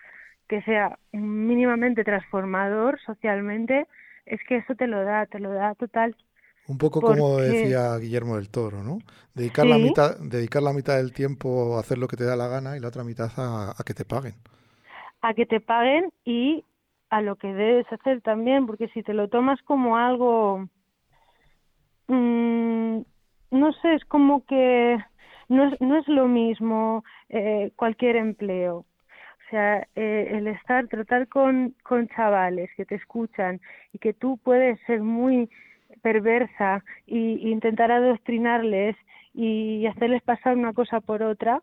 que 0.47 0.61
sea 0.63 0.99
mínimamente 1.13 2.03
transformador 2.05 2.99
socialmente, 3.01 3.87
es 4.25 4.41
que 4.47 4.57
eso 4.57 4.75
te 4.75 4.87
lo 4.87 5.03
da, 5.03 5.25
te 5.27 5.39
lo 5.39 5.53
da 5.53 5.75
total. 5.75 6.15
Un 6.67 6.77
poco 6.77 7.01
como 7.01 7.37
decía 7.37 7.97
Guillermo 7.97 8.35
del 8.35 8.49
Toro, 8.49 8.83
¿no? 8.83 8.99
Dedicar, 9.33 9.65
la 9.65 9.77
mitad, 9.77 10.17
dedicar 10.19 10.61
la 10.61 10.73
mitad 10.73 10.97
del 10.97 11.13
tiempo 11.13 11.77
a 11.77 11.79
hacer 11.79 11.97
lo 11.97 12.07
que 12.07 12.17
te 12.17 12.25
da 12.25 12.35
la 12.35 12.47
gana 12.47 12.75
y 12.75 12.81
la 12.81 12.89
otra 12.89 13.05
mitad 13.05 13.29
a, 13.37 13.73
que 13.85 13.93
te 13.93 14.03
paguen. 14.03 14.33
A 15.21 15.33
que 15.33 15.45
te 15.45 15.61
paguen 15.61 16.11
y 16.25 16.65
a 17.09 17.21
lo 17.21 17.37
que 17.37 17.53
debes 17.53 17.85
hacer 17.91 18.21
también, 18.21 18.67
porque 18.67 18.89
si 18.89 19.01
te 19.01 19.13
lo 19.13 19.29
tomas 19.29 19.61
como 19.61 19.97
algo, 19.97 20.67
mmm, 22.07 22.99
no 23.51 23.73
sé, 23.81 23.93
es 23.93 24.03
como 24.05 24.45
que 24.45 24.97
no 25.47 25.69
es, 25.69 25.79
no 25.79 25.97
es 25.97 26.07
lo 26.09 26.27
mismo 26.27 27.05
eh, 27.29 27.71
cualquier 27.77 28.17
empleo. 28.17 28.79
O 28.79 29.49
sea, 29.49 29.87
eh, 29.95 30.27
el 30.31 30.47
estar, 30.47 30.87
tratar 30.89 31.29
con, 31.29 31.73
con 31.83 32.09
chavales 32.09 32.69
que 32.75 32.83
te 32.83 32.95
escuchan 32.95 33.61
y 33.93 33.99
que 33.99 34.11
tú 34.11 34.37
puedes 34.43 34.77
ser 34.85 35.01
muy 35.01 35.49
perversa 36.07 36.85
y, 37.05 37.49
intentar 37.49 37.91
adoctrinarles 37.91 38.95
y 39.33 39.85
hacerles 39.87 40.23
pasar 40.23 40.55
una 40.55 40.71
cosa 40.71 41.01
por 41.01 41.21
otra, 41.21 41.61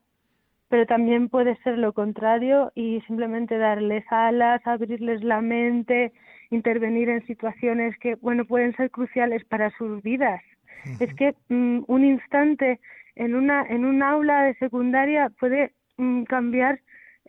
pero 0.69 0.85
también 0.85 1.31
puede 1.31 1.57
ser 1.63 1.79
lo 1.79 1.95
contrario 1.95 2.71
y 2.75 3.01
simplemente 3.07 3.57
darles 3.57 4.05
alas, 4.11 4.61
abrirles 4.67 5.25
la 5.25 5.41
mente, 5.41 6.13
intervenir 6.51 7.09
en 7.09 7.27
situaciones 7.27 7.97
que, 8.01 8.17
bueno, 8.17 8.45
pueden 8.45 8.77
ser 8.77 8.91
cruciales 8.91 9.43
para 9.47 9.71
sus 9.79 10.03
vidas. 10.03 10.43
Es 11.01 11.15
que 11.15 11.35
mm, 11.49 11.85
un 11.87 12.05
instante 12.05 12.81
en 13.17 13.35
una 13.35 13.65
en 13.75 13.87
un 13.87 14.03
aula 14.03 14.43
de 14.43 14.55
secundaria 14.57 15.31
puede 15.41 15.73
mm, 15.97 16.25
cambiar 16.25 16.81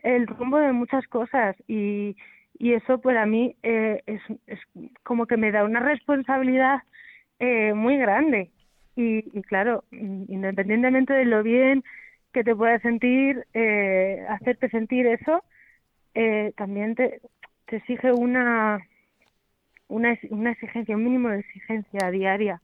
el 0.02 0.26
rumbo 0.26 0.58
de 0.58 0.72
muchas 0.72 1.06
cosas 1.08 1.56
y, 1.66 2.14
y 2.58 2.74
eso 2.74 3.00
para 3.00 3.24
mí 3.24 3.56
eh, 3.62 4.02
es, 4.04 4.20
es 4.46 4.60
como 5.02 5.26
que 5.26 5.38
me 5.38 5.50
da 5.50 5.64
una 5.64 5.80
responsabilidad 5.80 6.80
eh, 7.38 7.74
muy 7.74 7.96
grande. 7.96 8.50
Y, 8.96 9.42
claro, 9.42 9.84
independientemente 9.90 11.12
de 11.12 11.26
lo 11.26 11.42
bien 11.42 11.84
que 12.32 12.44
te 12.44 12.56
pueda 12.56 12.78
sentir, 12.80 13.46
eh, 13.52 14.24
hacerte 14.28 14.70
sentir 14.70 15.06
eso, 15.06 15.44
eh, 16.14 16.52
también 16.56 16.94
te, 16.94 17.20
te 17.66 17.76
exige 17.76 18.12
una, 18.12 18.80
una, 19.88 20.18
una 20.30 20.52
exigencia, 20.52 20.96
un 20.96 21.04
mínimo 21.04 21.28
de 21.28 21.40
exigencia 21.40 22.10
diaria. 22.10 22.62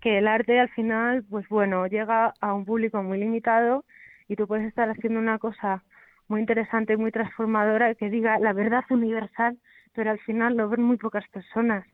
Que 0.00 0.18
el 0.18 0.26
arte 0.26 0.58
al 0.58 0.70
final, 0.70 1.24
pues 1.30 1.48
bueno, 1.48 1.86
llega 1.86 2.34
a 2.40 2.54
un 2.54 2.64
público 2.64 3.02
muy 3.02 3.18
limitado 3.18 3.84
y 4.28 4.34
tú 4.36 4.48
puedes 4.48 4.66
estar 4.66 4.88
haciendo 4.90 5.20
una 5.20 5.38
cosa 5.38 5.84
muy 6.26 6.40
interesante, 6.40 6.96
muy 6.96 7.12
transformadora, 7.12 7.94
que 7.94 8.08
diga 8.08 8.38
la 8.38 8.52
verdad 8.52 8.84
universal, 8.90 9.58
pero 9.94 10.10
al 10.10 10.18
final 10.20 10.56
lo 10.56 10.68
ven 10.68 10.82
muy 10.82 10.96
pocas 10.96 11.26
personas. 11.28 11.84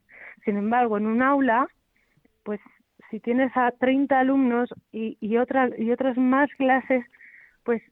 Sin 0.44 0.56
embargo, 0.56 0.96
en 0.96 1.06
un 1.06 1.22
aula, 1.22 1.66
pues 2.42 2.60
si 3.10 3.20
tienes 3.20 3.50
a 3.56 3.70
30 3.72 4.18
alumnos 4.18 4.68
y, 4.92 5.16
y, 5.20 5.36
otras, 5.36 5.70
y 5.78 5.90
otras 5.90 6.16
más 6.16 6.50
clases, 6.56 7.04
pues 7.64 7.82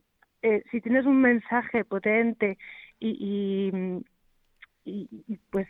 eh, 0.43 0.63
si 0.71 0.81
tienes 0.81 1.07
un 1.07 1.21
mensaje 1.21 1.85
potente 1.85 2.59
y, 3.01 3.71
y, 4.85 5.09
y, 5.27 5.39
pues 5.51 5.69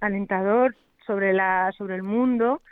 alentador 0.00 0.76
sobre 1.06 1.32
la 1.32 1.72
sobre 1.76 1.96
el 1.96 2.02
mundo, 2.02 2.62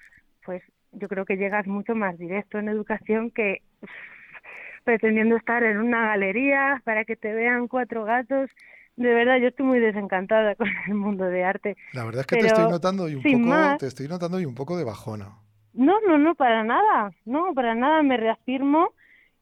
pues 0.45 0.63
yo 0.93 1.09
creo 1.09 1.25
que 1.25 1.37
llegas 1.37 1.67
mucho 1.67 1.95
más 1.95 2.19
directo 2.19 2.59
en 2.59 2.69
educación 2.69 3.31
que 3.31 3.63
pretendiendo 4.85 5.37
estar 5.37 5.63
en 5.63 5.79
una 5.79 6.07
galería 6.09 6.81
para 6.85 7.05
que 7.05 7.17
te 7.17 7.33
vean 7.33 7.69
cuatro 7.69 8.05
gatos 8.05 8.51
de 8.97 9.15
verdad 9.15 9.39
yo 9.39 9.49
estoy 9.49 9.67
muy 9.67 9.81
desencantada 9.81 10.55
con 10.57 10.69
el 10.87 10.95
mundo 10.95 11.25
de 11.25 11.45
arte. 11.45 11.77
La 11.93 12.05
verdad 12.05 12.21
es 12.21 12.27
que 12.27 12.37
te 12.37 12.47
estoy 12.47 12.69
notando 12.69 13.09
y 13.09 13.15
un 13.15 13.23
poco, 13.23 13.79
te 13.79 13.87
estoy 13.87 14.09
notando 14.09 14.41
y 14.41 14.45
un 14.45 14.55
poco 14.55 14.77
de 14.77 14.85
bajona. 14.85 15.37
No, 15.75 16.01
no, 16.07 16.19
no, 16.19 16.35
para 16.35 16.65
nada, 16.65 17.13
no, 17.25 17.55
para 17.55 17.75
nada, 17.75 18.03
me 18.03 18.19
reafirmo 18.19 18.93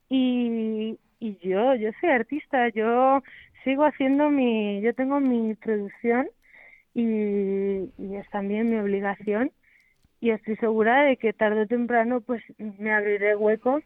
y, 0.08 0.96
y 1.18 1.38
yo, 1.42 1.74
yo 1.74 1.90
soy 2.00 2.10
artista, 2.10 2.68
yo 2.68 3.20
sigo 3.64 3.84
haciendo 3.84 4.30
mi, 4.30 4.80
yo 4.80 4.94
tengo 4.94 5.18
mi 5.18 5.54
producción 5.54 6.28
y, 6.94 7.02
y 7.02 8.16
es 8.16 8.28
también 8.30 8.70
mi 8.70 8.76
obligación 8.78 9.50
y 10.20 10.30
estoy 10.30 10.56
segura 10.56 11.02
de 11.02 11.16
que 11.16 11.32
tarde 11.32 11.62
o 11.62 11.66
temprano 11.66 12.20
pues 12.20 12.42
me 12.58 12.92
abriré 12.92 13.34
hueco 13.34 13.80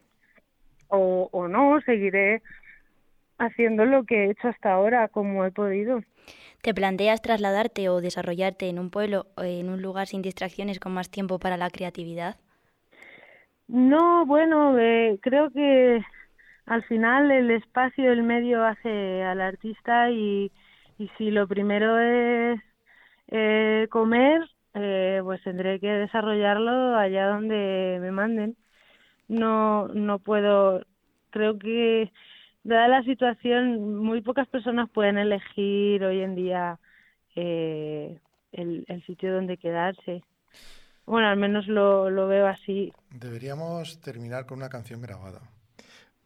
o, 0.89 1.29
o 1.31 1.47
no, 1.47 1.81
seguiré 1.81 2.41
haciendo 3.37 3.85
lo 3.85 4.05
que 4.05 4.25
he 4.25 4.31
hecho 4.31 4.47
hasta 4.49 4.73
ahora 4.73 5.07
como 5.09 5.45
he 5.45 5.51
podido. 5.51 6.01
¿Te 6.61 6.73
planteas 6.73 7.21
trasladarte 7.21 7.89
o 7.89 8.01
desarrollarte 8.01 8.67
en 8.69 8.79
un 8.79 8.89
pueblo 8.89 9.27
o 9.37 9.43
en 9.43 9.69
un 9.69 9.81
lugar 9.81 10.07
sin 10.07 10.21
distracciones 10.21 10.79
con 10.79 10.93
más 10.93 11.09
tiempo 11.09 11.39
para 11.39 11.57
la 11.57 11.69
creatividad? 11.69 12.37
No, 13.67 14.25
bueno, 14.25 14.77
eh, 14.77 15.19
creo 15.21 15.49
que 15.51 16.01
al 16.65 16.83
final 16.85 17.31
el 17.31 17.51
espacio, 17.51 18.11
el 18.11 18.23
medio 18.23 18.63
hace 18.65 19.23
al 19.23 19.41
artista 19.41 20.11
y, 20.11 20.51
y 20.97 21.09
si 21.17 21.31
lo 21.31 21.47
primero 21.47 21.99
es 21.99 22.61
eh, 23.29 23.87
comer, 23.91 24.41
eh, 24.75 25.21
pues 25.23 25.43
tendré 25.43 25.79
que 25.79 25.87
desarrollarlo 25.87 26.97
allá 26.97 27.27
donde 27.29 27.97
me 28.01 28.11
manden. 28.11 28.57
No, 29.27 29.87
no 29.89 30.19
puedo, 30.19 30.85
creo 31.31 31.57
que 31.59 32.11
dada 32.65 32.87
la 32.87 33.03
situación, 33.03 33.95
muy 33.97 34.21
pocas 34.21 34.47
personas 34.47 34.89
pueden 34.89 35.17
elegir 35.17 36.03
hoy 36.03 36.21
en 36.21 36.35
día 36.35 36.79
eh, 37.35 38.19
el, 38.51 38.85
el, 38.87 39.05
sitio 39.05 39.33
donde 39.33 39.57
quedarse. 39.57 40.23
Bueno, 41.05 41.27
al 41.27 41.37
menos 41.37 41.67
lo, 41.67 42.09
lo 42.09 42.27
veo 42.27 42.47
así. 42.47 42.91
Deberíamos 43.11 44.01
terminar 44.01 44.45
con 44.47 44.57
una 44.57 44.69
canción 44.69 45.01
grabada. 45.01 45.41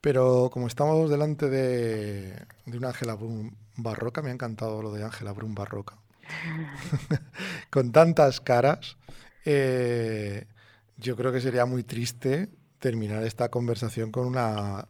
Pero 0.02 0.50
como 0.52 0.68
estamos 0.68 1.10
delante 1.10 1.50
de, 1.50 2.34
de 2.66 2.78
una 2.78 2.88
Ángela 2.88 3.16
Brun 3.16 3.52
barroca, 3.76 4.22
me 4.22 4.30
ha 4.30 4.34
encantado 4.34 4.82
lo 4.82 4.94
de 4.94 5.04
Ángela 5.04 5.34
Brun 5.34 5.54
barroca. 5.54 5.98
con 7.70 7.92
tantas 7.92 8.40
caras, 8.40 8.98
eh, 9.44 10.46
yo 10.96 11.18
creo 11.18 11.34
que 11.34 11.42
sería 11.42 11.66
muy 11.66 11.84
triste 11.84 12.48
terminar 12.80 13.24
esta 13.24 13.50
conversación 13.50 14.10
con 14.12 14.26
una 14.26 14.88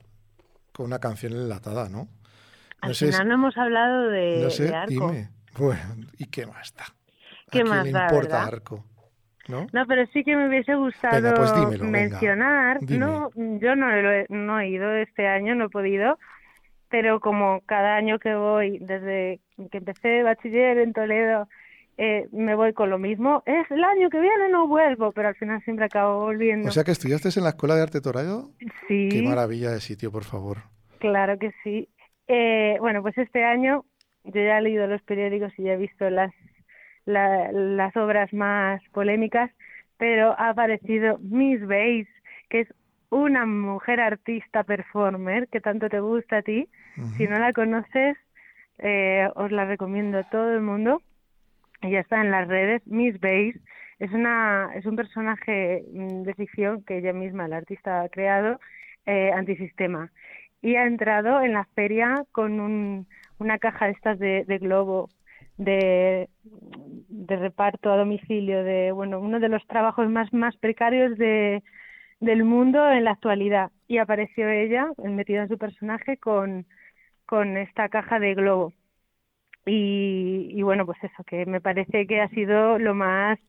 una 0.84 1.00
canción 1.00 1.34
enlatada, 1.34 1.89
¿no? 1.89 2.08
Al 2.82 2.96
final 2.96 3.28
no 3.28 3.34
hemos 3.36 3.58
hablado 3.58 4.10
de, 4.10 4.42
no 4.44 4.50
sé, 4.50 4.74
Arco. 4.74 5.12
Dime. 5.12 5.30
Bueno, 5.58 6.08
¿y 6.18 6.26
qué 6.28 6.46
más 6.46 6.74
da? 6.76 6.86
¿Qué 7.52 7.63
más 7.63 7.84
le 7.84 7.89
importa 7.89 8.46
Arco? 8.46 8.86
¿No? 9.48 9.65
¿no? 9.74 9.88
pero 9.88 10.06
sí 10.13 10.24
que 10.24 10.36
me 10.36 10.48
hubiese 10.48 10.76
gustado 10.76 11.34
pues 11.34 11.82
mencionar, 11.82 12.78
no, 12.84 13.32
yo 13.36 13.76
no, 13.76 13.92
he, 13.92 14.28
no 14.30 14.60
he 14.60 14.70
ido 14.70 14.92
este 14.94 15.28
año, 15.28 15.56
no 15.56 15.65
he 15.65 15.70
podido, 15.70 16.20
pero 16.88 17.20
como 17.20 17.62
cada 17.65 17.96
año 17.96 18.20
que 18.20 18.36
voy, 18.36 18.78
desde 18.78 19.39
que 19.72 19.80
empecé 19.80 20.22
bachiller 20.22 20.78
en 20.78 20.94
Toledo, 20.94 21.50
eh, 22.01 22.29
me 22.31 22.55
voy 22.55 22.71
con 22.71 22.89
lo 22.89 22.97
mismo. 22.97 23.43
Es 23.45 23.69
el 23.69 23.83
año 23.83 24.09
que 24.09 24.21
viene 24.21 24.47
no 24.49 24.69
vuelvo, 24.69 25.12
pero 25.12 25.27
al 25.27 25.35
final 25.35 25.62
siempre 25.65 25.83
acabo 25.83 26.21
volviendo. 26.21 26.69
O 26.69 26.71
sea 26.71 26.85
que 26.85 26.91
estudiaste 26.91 27.27
en 27.35 27.43
la 27.43 27.49
Escuela 27.49 27.75
de 27.75 27.81
Arte 27.81 27.99
Toledo. 27.99 28.51
Sí. 28.88 29.09
Qué 29.12 29.21
maravilla 29.21 29.71
de 29.71 29.81
sitio, 29.81 30.09
por 30.09 30.23
favor. 30.23 30.59
Claro 30.99 31.38
que 31.38 31.51
sí. 31.62 31.89
Eh, 32.29 32.77
bueno, 32.79 33.01
pues 33.01 33.17
este 33.17 33.43
año 33.43 33.83
yo 34.23 34.41
ya 34.41 34.59
he 34.59 34.62
leído 34.62 34.88
los 34.88 35.01
periódicos 35.01 35.51
y 35.57 35.63
ya 35.63 35.73
he 35.73 35.77
visto 35.77 36.09
las, 36.09 36.31
las 37.05 37.97
obras 37.97 38.31
más 38.31 38.81
polémicas, 38.93 39.51
pero 39.97 40.39
ha 40.39 40.51
aparecido 40.51 41.17
Miss 41.19 41.59
Bates, 41.67 42.07
que 42.49 42.62
es 42.62 42.67
una 43.09 43.45
mujer 43.45 43.99
artista 43.99 44.63
performer 44.63 45.49
que 45.49 45.59
tanto 45.59 45.89
te 45.89 45.99
gusta 45.99 46.38
a 46.38 46.41
ti. 46.43 46.69
Si 47.17 47.27
no 47.27 47.39
la 47.39 47.51
conoces, 47.51 48.15
eh, 48.77 49.27
os 49.35 49.51
la 49.51 49.65
recomiendo 49.65 50.19
a 50.19 50.29
todo 50.29 50.53
el 50.53 50.62
mundo. 50.62 51.01
Ella 51.82 52.02
está 52.02 52.22
en 52.22 52.32
las 52.32 52.48
redes. 52.48 52.86
Miss 52.86 53.20
Bates 53.20 53.62
es, 54.00 54.12
una, 54.12 54.72
es 54.76 54.86
un 54.86 54.96
personaje 54.96 55.84
mm, 55.92 56.24
de 56.24 56.34
ficción 56.34 56.84
que 56.84 56.98
ella 56.98 57.13
misma, 57.13 57.48
la 57.48 57.58
artista, 57.58 58.02
ha 58.02 58.10
creado, 58.10 58.60
eh, 59.06 59.32
antisistema. 59.34 60.12
Y 60.62 60.76
ha 60.76 60.86
entrado 60.86 61.42
en 61.42 61.54
la 61.54 61.65
feria 61.76 62.26
con 62.32 62.60
un, 62.60 63.08
una 63.39 63.60
caja 63.60 63.86
de 63.86 63.92
estas 63.94 64.20
de, 64.20 64.44
de 64.46 64.58
globo 64.58 65.10
de, 65.58 66.30
de, 66.44 67.36
reparto 67.38 67.92
a 67.92 67.98
domicilio 67.98 68.63
de 68.63 68.92
bueno 68.94 69.20
uno 69.20 69.39
de 69.42 69.50
los 69.50 69.65
trabajos 69.68 70.10
más 70.10 70.32
más 70.34 70.56
precarios 70.58 71.18
de 71.18 71.63
del 72.20 72.44
mundo 72.44 72.89
en 72.92 73.06
la 73.06 73.12
actualidad. 73.12 73.72
Y 73.88 73.98
apareció 73.98 74.50
ella 74.50 74.88
metida 74.98 75.44
en 75.44 75.50
su 75.50 75.58
personaje 75.58 76.18
con 76.18 76.65
con 77.26 77.58
esta 77.58 77.89
caja 77.89 78.20
de 78.20 78.36
globo 78.36 78.74
y, 79.69 80.49
y 80.51 80.62
bueno 80.63 80.86
pues 80.86 80.97
eso 81.03 81.23
que 81.23 81.45
me 81.45 81.62
parece 81.62 82.08
que 82.08 82.21
ha 82.21 82.29
sido 82.29 82.79
lo 82.79 82.93
más 82.93 83.39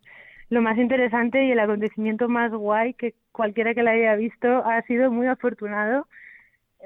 lo 0.51 0.63
más 0.63 0.77
interesante 0.79 1.45
y 1.45 1.53
el 1.53 1.61
acontecimiento 1.61 2.29
más 2.29 2.53
guay 2.53 2.95
que 2.95 3.15
cualquiera 3.33 3.75
que 3.75 3.85
la 3.85 3.93
haya 3.93 4.17
visto 4.17 4.49
ha 4.49 4.83
sido 4.83 5.11
muy 5.11 5.29
afortunado 5.29 6.09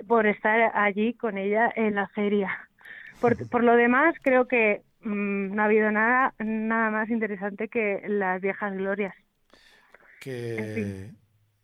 por 0.06 0.26
estar 0.26 0.70
allí 0.74 1.14
con 1.14 1.38
ella 1.38 1.72
en 1.74 1.94
la 1.94 2.08
feria. 2.08 2.50
Por, 3.20 3.48
por 3.48 3.64
lo 3.64 3.74
demás, 3.76 4.14
creo 4.22 4.48
que 4.48 4.82
mm, 5.00 5.54
no 5.54 5.62
ha 5.62 5.64
habido 5.66 5.90
nada, 5.90 6.34
nada 6.38 6.90
más 6.90 7.08
interesante 7.08 7.68
que 7.68 8.02
las 8.06 8.40
viejas 8.40 8.74
glorias. 8.74 9.14
Que 10.20 11.10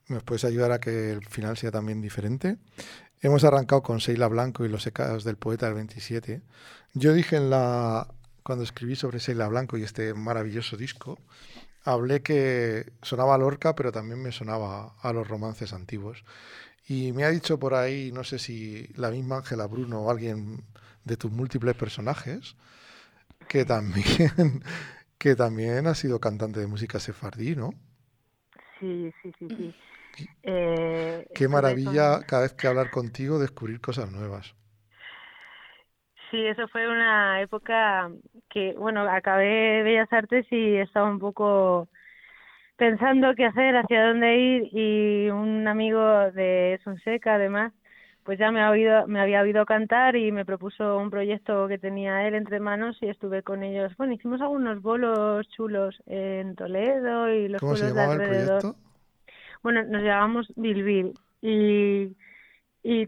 nos 0.09 0.22
puedes 0.22 0.44
ayudar 0.44 0.72
a 0.72 0.80
que 0.80 1.11
el 1.11 1.24
final 1.26 1.56
sea 1.56 1.70
también 1.70 2.00
diferente. 2.00 2.56
Hemos 3.22 3.44
arrancado 3.44 3.83
con 3.83 4.00
Seila 4.00 4.28
Blanco 4.28 4.64
y 4.64 4.68
los 4.70 4.83
secados 4.83 5.24
del 5.24 5.37
poeta 5.37 5.66
del 5.66 5.74
27. 5.74 6.40
Yo 6.94 7.12
dije 7.12 7.37
en 7.37 7.50
la 7.50 8.09
cuando 8.42 8.64
escribí 8.64 8.96
sobre 8.96 9.20
Seila 9.20 9.46
Blanco 9.46 9.76
y 9.76 9.83
este 9.83 10.14
maravilloso 10.14 10.78
disco, 10.78 11.18
hablé 11.85 12.22
que 12.22 12.92
sonaba 13.02 13.35
a 13.35 13.38
Lorca, 13.38 13.74
pero 13.74 13.92
también 13.92 14.22
me 14.22 14.33
sonaba 14.33 14.94
a 15.02 15.12
los 15.12 15.28
romances 15.28 15.74
antiguos. 15.74 16.24
Y 16.88 17.12
me 17.12 17.24
ha 17.24 17.30
dicho 17.30 17.59
por 17.59 17.74
ahí, 17.74 18.11
no 18.11 18.24
sé 18.24 18.38
si 18.38 18.88
la 18.96 19.11
misma 19.11 19.37
Ángela 19.37 19.66
Bruno 19.66 20.00
o 20.00 20.11
alguien 20.11 20.64
de 21.04 21.16
tus 21.18 21.30
múltiples 21.30 21.76
personajes, 21.76 22.56
que 23.48 23.66
también, 23.66 24.64
que 25.18 25.37
también 25.37 25.87
ha 25.87 25.94
sido 25.94 26.20
cantante 26.20 26.61
de 26.61 26.66
música 26.66 26.98
sefardí, 26.98 27.54
¿no? 27.54 27.74
Sí, 28.80 29.12
sí, 29.22 29.30
sí, 29.38 29.46
sí. 29.48 29.74
Eh, 30.42 31.27
Qué 31.35 31.49
maravilla 31.49 32.27
cada 32.27 32.42
vez 32.42 32.53
que 32.55 32.66
hablar 32.66 32.90
contigo 32.90 33.38
descubrir 33.38 33.81
cosas 33.81 34.11
nuevas. 34.11 34.55
Sí, 36.31 36.46
eso 36.46 36.68
fue 36.68 36.87
una 36.88 37.40
época 37.42 38.11
que, 38.51 38.75
bueno, 38.75 39.01
acabé 39.11 39.83
Bellas 39.83 40.12
Artes 40.12 40.46
y 40.51 40.77
estaba 40.77 41.11
un 41.11 41.18
poco 41.18 41.88
pensando 42.77 43.35
qué 43.37 43.46
hacer, 43.46 43.77
hacia 43.77 44.07
dónde 44.09 44.37
ir 44.37 44.68
y 44.73 45.31
un 45.31 45.68
amigo 45.68 46.01
de 46.33 46.81
Sonseca, 46.85 47.35
además, 47.35 47.73
pues 48.25 48.38
ya 48.38 48.53
me, 48.53 48.62
ha 48.62 48.70
oído, 48.70 49.07
me 49.09 49.20
había 49.20 49.42
oído 49.42 49.66
cantar 49.66 50.16
y 50.16 50.33
me 50.33 50.44
propuso 50.44 50.99
un 50.99 51.11
proyecto 51.11 51.68
que 51.68 51.79
tenía 51.79 52.27
él 52.29 52.35
entre 52.35 52.61
manos 52.61 52.96
y 53.03 53.09
estuve 53.09 53.42
con 53.42 53.62
ellos. 53.64 53.92
Bueno, 53.99 54.12
hicimos 54.14 54.40
algunos 54.40 54.81
bolos 54.83 55.49
chulos 55.51 56.01
en 56.07 56.55
Toledo 56.55 57.29
y 57.33 57.49
los 57.49 57.61
¿Cómo 57.61 57.77
se 57.77 57.87
llamaba 57.87 58.07
de 58.07 58.12
el 58.14 58.20
alrededor. 58.23 58.62
proyecto? 58.62 58.89
Bueno, 59.62 59.83
nos 59.85 60.03
llamábamos 60.03 60.53
Bilbil 60.57 61.12
y, 61.42 62.16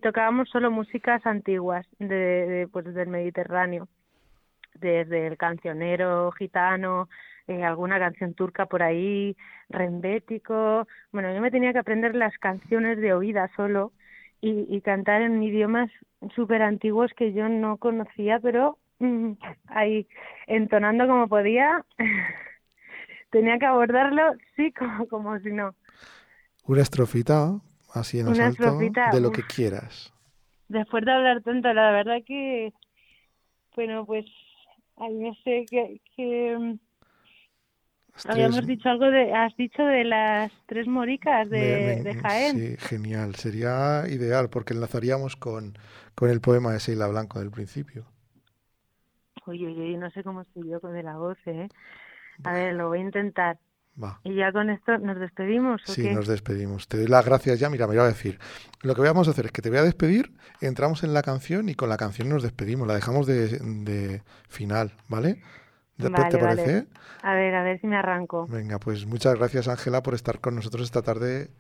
tocábamos 0.00 0.50
solo 0.50 0.70
músicas 0.70 1.24
antiguas 1.26 1.86
de, 1.98 2.06
de, 2.14 2.68
pues, 2.68 2.92
del 2.94 3.08
Mediterráneo, 3.08 3.88
desde 4.74 5.26
el 5.28 5.38
cancionero 5.38 6.30
gitano, 6.32 7.08
eh, 7.48 7.64
alguna 7.64 7.98
canción 7.98 8.34
turca 8.34 8.66
por 8.66 8.82
ahí, 8.82 9.34
rembético. 9.70 10.86
Bueno, 11.10 11.32
yo 11.34 11.40
me 11.40 11.50
tenía 11.50 11.72
que 11.72 11.78
aprender 11.78 12.14
las 12.14 12.36
canciones 12.38 12.98
de 12.98 13.14
oída 13.14 13.50
solo 13.56 13.92
y, 14.42 14.66
y 14.68 14.80
cantar 14.82 15.22
en 15.22 15.42
idiomas 15.42 15.90
súper 16.34 16.62
antiguos 16.62 17.12
que 17.14 17.32
yo 17.32 17.48
no 17.48 17.78
conocía, 17.78 18.40
pero 18.40 18.78
mm, 18.98 19.32
ahí 19.68 20.06
entonando 20.46 21.06
como 21.06 21.28
podía, 21.28 21.84
tenía 23.30 23.58
que 23.58 23.66
abordarlo, 23.66 24.34
sí, 24.56 24.70
como, 24.72 25.08
como 25.08 25.38
si 25.40 25.50
no. 25.50 25.74
Una 26.64 26.82
estrofita, 26.82 27.60
así 27.94 28.18
en 28.18 28.26
Una 28.26 28.48
asalto, 28.48 28.90
estrofita, 28.94 29.04
de 29.04 29.20
lo 29.20 29.30
uf. 29.30 29.38
que 29.38 29.46
quieras. 29.46 30.12
Después 30.68 31.04
de 31.04 31.12
hablar 31.12 31.40
tanto, 31.42 31.72
la 31.72 31.92
verdad 31.92 32.18
que, 32.26 32.72
bueno, 33.74 34.04
pues, 34.06 34.26
ay, 34.96 35.14
no 35.14 35.34
sé, 35.44 35.66
que, 35.70 36.00
que 36.16 36.56
mm, 36.58 36.78
habíamos 38.24 38.66
dicho 38.66 38.88
algo 38.88 39.06
de, 39.10 39.32
has 39.32 39.54
dicho 39.56 39.82
de 39.84 40.04
las 40.04 40.50
tres 40.66 40.86
moricas 40.88 41.48
de, 41.50 41.60
me- 41.60 41.78
me- 41.78 42.04
de 42.04 42.14
Jaén. 42.16 42.64
Sí, 42.64 42.76
genial. 42.78 43.36
Sería 43.36 44.04
ideal 44.08 44.50
porque 44.50 44.74
enlazaríamos 44.74 45.36
con, 45.36 45.78
con 46.14 46.30
el 46.30 46.40
poema 46.40 46.72
de 46.72 46.80
Seila 46.80 47.06
Blanco 47.08 47.38
del 47.38 47.50
principio. 47.52 48.06
Oye, 49.46 49.66
oye, 49.66 49.82
oye, 49.82 49.96
no 49.98 50.10
sé 50.10 50.22
cómo 50.24 50.42
estoy 50.42 50.68
yo 50.68 50.80
con 50.80 50.92
de 50.94 51.02
la 51.02 51.16
voz, 51.16 51.38
¿eh? 51.46 51.68
A 52.44 52.52
ver, 52.54 52.74
lo 52.74 52.88
voy 52.88 53.00
a 53.00 53.02
intentar. 53.02 53.58
Va. 54.02 54.20
Y 54.24 54.34
ya 54.36 54.52
con 54.52 54.70
esto 54.70 54.96
nos 54.98 55.18
despedimos, 55.18 55.82
¿o 55.86 55.92
Sí, 55.92 56.02
qué? 56.02 56.14
nos 56.14 56.26
despedimos. 56.26 56.88
Te 56.88 56.96
doy 56.96 57.06
las 57.08 57.24
gracias 57.24 57.58
ya. 57.60 57.68
Mira, 57.68 57.86
me 57.86 57.94
iba 57.94 58.04
a 58.04 58.08
decir. 58.08 58.38
Lo 58.82 58.94
que 58.94 59.02
vamos 59.02 59.28
a 59.28 59.32
hacer 59.32 59.46
es 59.46 59.52
que 59.52 59.60
te 59.62 59.68
voy 59.68 59.78
a 59.78 59.82
despedir, 59.82 60.32
entramos 60.60 61.04
en 61.04 61.12
la 61.12 61.22
canción 61.22 61.68
y 61.68 61.74
con 61.74 61.88
la 61.88 61.96
canción 61.98 62.28
nos 62.28 62.42
despedimos. 62.42 62.88
La 62.88 62.94
dejamos 62.94 63.26
de, 63.26 63.58
de 63.58 64.22
final, 64.48 64.92
¿vale? 65.08 65.42
¿Te, 65.98 66.04
te 66.04 66.08
Vale, 66.08 66.36
vale. 66.38 66.40
parece? 66.40 66.86
A 67.22 67.34
ver, 67.34 67.54
a 67.54 67.62
ver 67.62 67.80
si 67.80 67.86
me 67.86 67.96
arranco. 67.96 68.46
Venga, 68.48 68.78
pues 68.78 69.04
muchas 69.06 69.34
gracias, 69.38 69.68
Ángela, 69.68 70.02
por 70.02 70.14
estar 70.14 70.40
con 70.40 70.54
nosotros 70.56 70.82
esta 70.84 71.02
tarde 71.02 71.50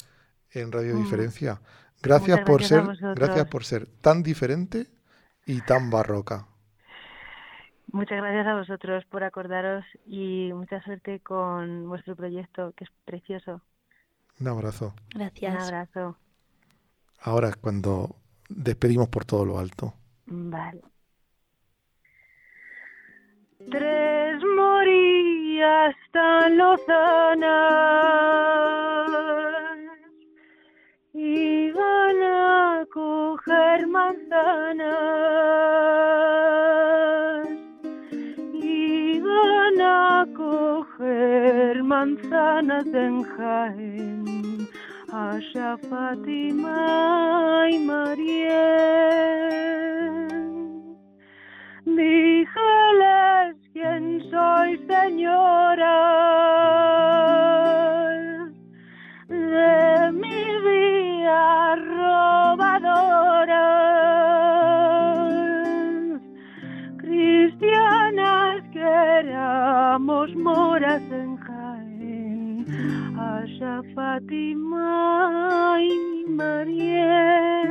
en 0.50 0.72
Radio 0.72 0.94
Mm. 0.96 1.02
Diferencia. 1.04 1.60
Gracias 2.02 2.40
Muchas 2.40 2.46
por 2.46 2.58
gracias 2.60 2.98
ser, 2.98 3.14
gracias 3.14 3.46
por 3.46 3.64
ser 3.64 3.86
tan 4.00 4.22
diferente 4.22 4.88
y 5.46 5.60
tan 5.60 5.90
barroca. 5.90 6.46
Muchas 7.92 8.18
gracias 8.18 8.46
a 8.46 8.54
vosotros 8.56 9.04
por 9.06 9.22
acordaros 9.22 9.84
y 10.06 10.50
mucha 10.54 10.82
suerte 10.82 11.20
con 11.20 11.88
vuestro 11.88 12.16
proyecto, 12.16 12.72
que 12.74 12.84
es 12.84 12.90
precioso. 13.04 13.60
Un 14.40 14.48
abrazo. 14.48 14.94
Un 15.14 15.20
Gracias. 15.20 15.62
abrazo. 15.68 16.16
Ahora 17.20 17.52
cuando 17.60 18.16
despedimos 18.48 19.08
por 19.08 19.24
todo 19.24 19.44
lo 19.44 19.58
alto. 19.58 19.94
Vale. 20.26 20.82
Tres 23.70 24.42
morillas 24.56 25.94
tan 26.12 26.56
lozanas 26.58 27.52
iban 31.12 32.22
a 32.22 32.84
coger 32.92 33.86
manzanas, 33.86 34.86
coger 41.12 41.82
manzanas 41.82 42.86
en 42.86 43.22
Jaén. 43.22 44.68
Asha 45.12 45.76
Fátima 45.88 47.66
y 47.70 47.78
Mariel. 47.78 48.72
Díjeles 51.84 53.56
quién 53.72 54.22
soy, 54.30 54.78
señora, 54.88 55.98
de 59.28 60.12
mi 60.12 60.44
vida 60.66 61.42
cristianas 66.98 68.62
que 68.72 68.80
éramos 68.80 70.34
Asha 73.62 73.82
Fátima 73.94 75.78
y 75.80 76.24
Mariel. 76.28 77.61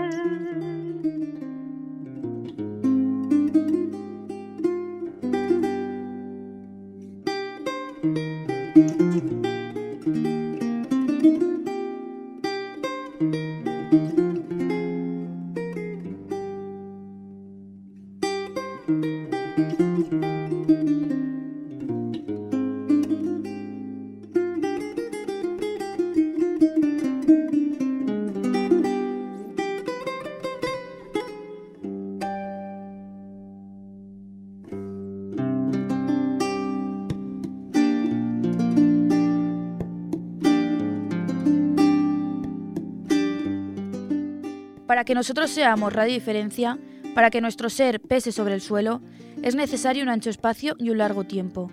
Para 45.02 45.06
que 45.08 45.16
nosotros 45.16 45.50
seamos 45.50 45.94
radio 45.94 46.14
diferencia, 46.14 46.78
para 47.16 47.32
que 47.32 47.42
nuestro 47.42 47.72
ser 47.72 48.02
pese 48.02 48.32
sobre 48.32 48.54
el 48.54 48.62
suelo, 48.62 49.02
es 49.42 49.56
necesario 49.56 50.04
un 50.04 50.10
ancho 50.10 50.30
espacio 50.30 50.76
y 50.78 50.92
un 50.92 51.00
largo 51.00 51.24
tiempo. 51.24 51.72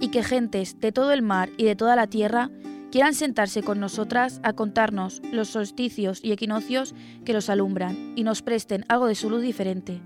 Y 0.00 0.08
que 0.08 0.24
gentes 0.24 0.80
de 0.80 0.90
todo 0.90 1.12
el 1.12 1.22
mar 1.22 1.48
y 1.58 1.64
de 1.64 1.76
toda 1.76 1.94
la 1.94 2.08
tierra 2.08 2.50
quieran 2.90 3.14
sentarse 3.14 3.62
con 3.62 3.78
nosotras 3.78 4.40
a 4.42 4.52
contarnos 4.54 5.22
los 5.30 5.46
solsticios 5.46 6.18
y 6.24 6.32
equinoccios 6.32 6.96
que 7.24 7.34
los 7.34 7.50
alumbran 7.50 8.14
y 8.16 8.24
nos 8.24 8.42
presten 8.42 8.84
algo 8.88 9.06
de 9.06 9.14
su 9.14 9.30
luz 9.30 9.42
diferente. 9.42 10.00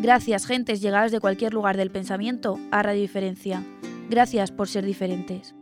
Gracias, 0.00 0.44
gentes 0.44 0.80
llegadas 0.80 1.12
de 1.12 1.20
cualquier 1.20 1.54
lugar 1.54 1.76
del 1.76 1.92
pensamiento, 1.92 2.58
a 2.72 2.82
Radio 2.82 3.00
Diferencia. 3.00 3.62
Gracias 4.10 4.50
por 4.50 4.66
ser 4.66 4.84
diferentes. 4.84 5.54